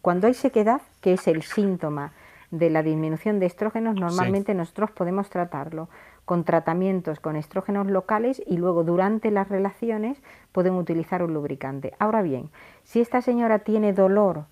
[0.00, 2.12] cuando hay sequedad, que es el síntoma
[2.50, 5.88] de la disminución de estrógenos, normalmente nosotros podemos tratarlo
[6.24, 11.94] con tratamientos con estrógenos locales y luego durante las relaciones pueden utilizar un lubricante.
[11.98, 12.50] Ahora bien,
[12.84, 14.44] si esta señora tiene dolor,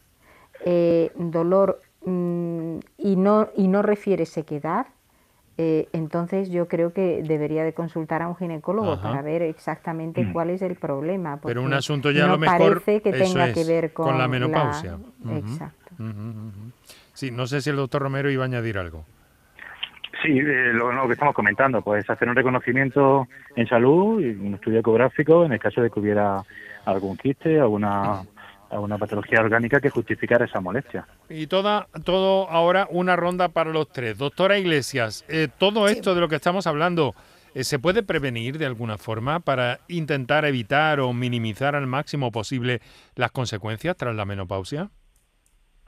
[0.64, 4.86] eh, dolor mm, y, no, y no refiere sequedad,
[5.62, 10.32] eh, entonces yo creo que debería de consultar a un ginecólogo para ver exactamente mm.
[10.32, 11.38] cuál es el problema.
[11.42, 14.96] Pero un asunto ya a lo mejor parece que tenga que ver con, la menopausia.
[15.34, 15.90] Exacto.
[17.12, 19.04] Sí, no sé si el doctor Romero iba a añadir algo.
[20.22, 24.80] Sí, eh, lo, que estamos comentando, pues hacer un reconocimiento en salud y un estudio
[24.80, 26.42] ecográfico en el caso de que hubiera
[26.86, 28.22] algún quiste, alguna
[28.78, 31.06] una patología orgánica que justificara esa molestia.
[31.28, 34.16] Y toda, todo ahora una ronda para los tres.
[34.16, 37.14] Doctora Iglesias, eh, todo esto de lo que estamos hablando,
[37.54, 42.80] eh, ¿se puede prevenir de alguna forma para intentar evitar o minimizar al máximo posible
[43.16, 44.90] las consecuencias tras la menopausia?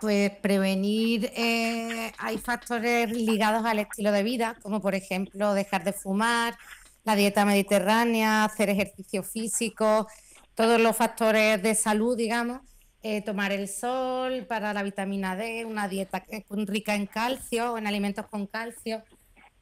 [0.01, 5.93] Pues prevenir, eh, hay factores ligados al estilo de vida, como por ejemplo dejar de
[5.93, 6.57] fumar,
[7.05, 10.09] la dieta mediterránea, hacer ejercicio físico,
[10.55, 12.61] todos los factores de salud, digamos,
[13.03, 18.27] eh, tomar el sol para la vitamina D, una dieta rica en calcio, en alimentos
[18.27, 19.03] con calcio.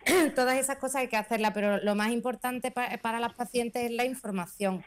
[0.34, 4.04] Todas esas cosas hay que hacerlas, pero lo más importante para las pacientes es la
[4.04, 4.84] información.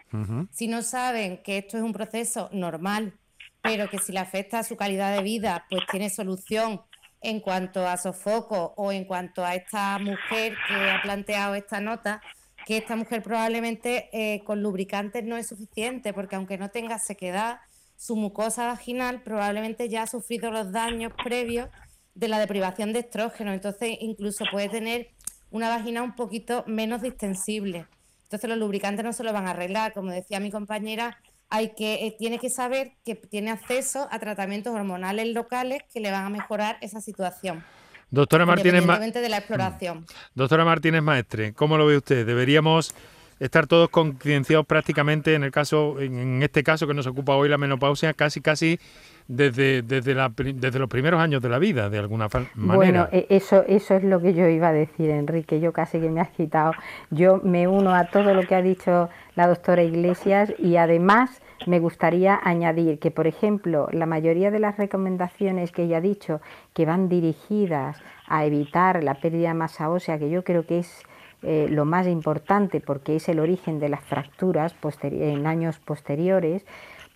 [0.51, 3.14] Si no saben que esto es un proceso normal,
[3.62, 6.82] pero que si le afecta a su calidad de vida, pues tiene solución
[7.22, 12.22] en cuanto a sofoco o en cuanto a esta mujer que ha planteado esta nota,
[12.66, 17.60] que esta mujer probablemente eh, con lubricantes no es suficiente, porque aunque no tenga sequedad,
[17.98, 21.70] su mucosa vaginal probablemente ya ha sufrido los daños previos
[22.16, 25.10] de la deprivación de estrógeno, entonces incluso puede tener
[25.52, 27.86] una vagina un poquito menos distensible.
[28.24, 29.94] Entonces los lubricantes no se lo van a arreglar.
[29.94, 31.20] Como decía mi compañera,
[31.50, 36.10] hay que, eh, tiene que saber que tiene acceso a tratamientos hormonales locales que le
[36.10, 37.64] van a mejorar esa situación.
[38.10, 40.00] Doctora Martínez, independientemente de la exploración.
[40.00, 40.06] Mm.
[40.34, 42.26] Doctora Martínez Maestre, ¿cómo lo ve usted?
[42.26, 42.96] ¿Deberíamos
[43.40, 47.58] estar todos concienciados prácticamente en el caso, en este caso que nos ocupa hoy la
[47.58, 48.80] menopausia, casi casi
[49.28, 52.76] desde, desde, la, desde los primeros años de la vida, de alguna manera.
[52.76, 56.10] Bueno, e, eso, eso es lo que yo iba a decir, Enrique, yo casi que
[56.10, 56.74] me has quitado.
[57.10, 61.80] Yo me uno a todo lo que ha dicho la doctora Iglesias y además me
[61.80, 66.42] gustaría añadir que, por ejemplo, la mayoría de las recomendaciones que ella ha dicho
[66.74, 71.04] que van dirigidas a evitar la pérdida de masa ósea, que yo creo que es
[71.44, 76.66] eh, lo más importante porque es el origen de las fracturas en años posteriores,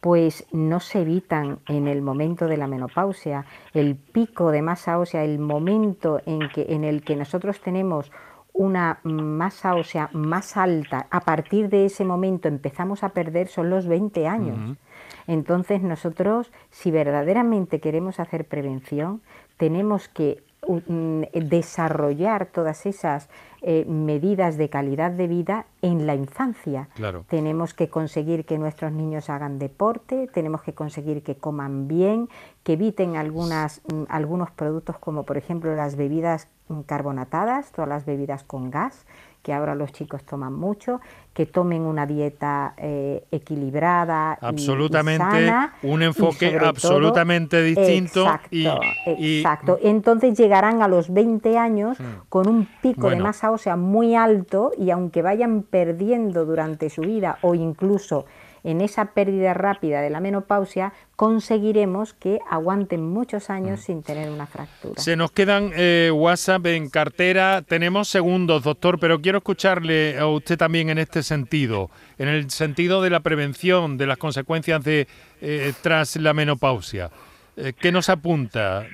[0.01, 3.45] pues no se evitan en el momento de la menopausia.
[3.73, 8.11] El pico de masa ósea, el momento en, que, en el que nosotros tenemos
[8.53, 13.87] una masa ósea más alta, a partir de ese momento empezamos a perder son los
[13.87, 14.77] 20 años.
[15.27, 19.21] Entonces nosotros, si verdaderamente queremos hacer prevención,
[19.57, 20.43] tenemos que
[21.33, 23.29] desarrollar todas esas
[23.61, 26.89] eh, medidas de calidad de vida en la infancia.
[27.27, 32.27] Tenemos que conseguir que nuestros niños hagan deporte, tenemos que conseguir que coman bien,
[32.63, 36.47] que eviten algunas, mm, algunos productos como por ejemplo las bebidas
[36.85, 39.05] carbonatadas, todas las bebidas con gas,
[39.47, 40.99] que ahora los chicos toman mucho,
[41.33, 44.33] que tomen una dieta eh, equilibrada.
[44.41, 45.49] Absolutamente,
[45.83, 48.23] un enfoque absolutamente distinto.
[48.23, 49.79] Exacto, exacto.
[49.81, 52.27] Entonces llegarán a los 20 años hmm.
[52.27, 57.37] con un pico de masa ósea muy alto y aunque vayan perdiendo durante su vida
[57.41, 58.25] o incluso
[58.67, 63.83] en esa pérdida rápida de la menopausia, conseguiremos que aguanten muchos años mm.
[63.83, 65.01] sin tener una fractura.
[65.01, 70.57] Se nos quedan eh, WhatsApp en cartera, tenemos segundos, doctor, pero quiero escucharle a usted
[70.57, 75.07] también en este sentido, en el sentido de la prevención de las consecuencias de
[75.39, 77.09] eh, tras la menopausia.
[77.55, 78.85] Eh, ¿Qué nos apunta?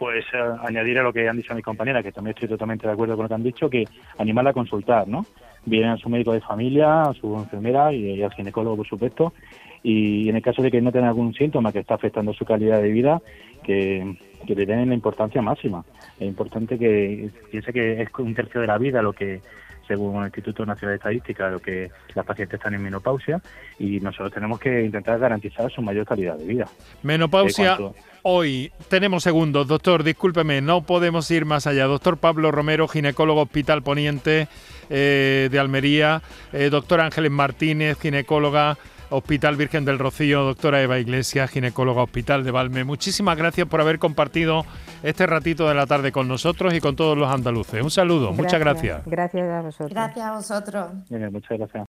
[0.00, 0.24] Pues
[0.62, 3.24] añadir a lo que han dicho mis compañeras, que también estoy totalmente de acuerdo con
[3.24, 3.84] lo que han dicho, que
[4.18, 5.26] animarla a consultar, ¿no?
[5.66, 9.34] vienen a su médico de familia, a su enfermera y, al ginecólogo, por supuesto.
[9.82, 12.80] Y en el caso de que no tenga algún síntoma que está afectando su calidad
[12.80, 13.20] de vida,
[13.62, 15.84] que, le den la importancia máxima.
[16.18, 19.42] Es importante que piense que es un tercio de la vida lo que
[19.90, 23.42] según el Instituto Nacional de Estadística, lo que las pacientes están en menopausia
[23.76, 26.68] y nosotros tenemos que intentar garantizar su mayor calidad de vida.
[27.02, 27.76] Menopausia.
[28.22, 31.86] Hoy tenemos segundos, doctor, discúlpeme, no podemos ir más allá.
[31.86, 34.46] Doctor Pablo Romero, ginecólogo Hospital Poniente
[34.90, 36.22] eh, de Almería,
[36.52, 38.78] eh, doctor Ángeles Martínez, ginecóloga
[39.10, 42.84] Hospital Virgen del Rocío, doctora Eva Iglesias, ginecóloga Hospital de Valme.
[42.84, 44.64] Muchísimas gracias por haber compartido
[45.02, 47.82] este ratito de la tarde con nosotros y con todos los andaluces.
[47.82, 49.02] Un saludo, muchas gracias.
[49.06, 49.90] Gracias a vosotros.
[49.90, 50.92] Gracias a vosotros.
[51.32, 51.88] muchas gracias.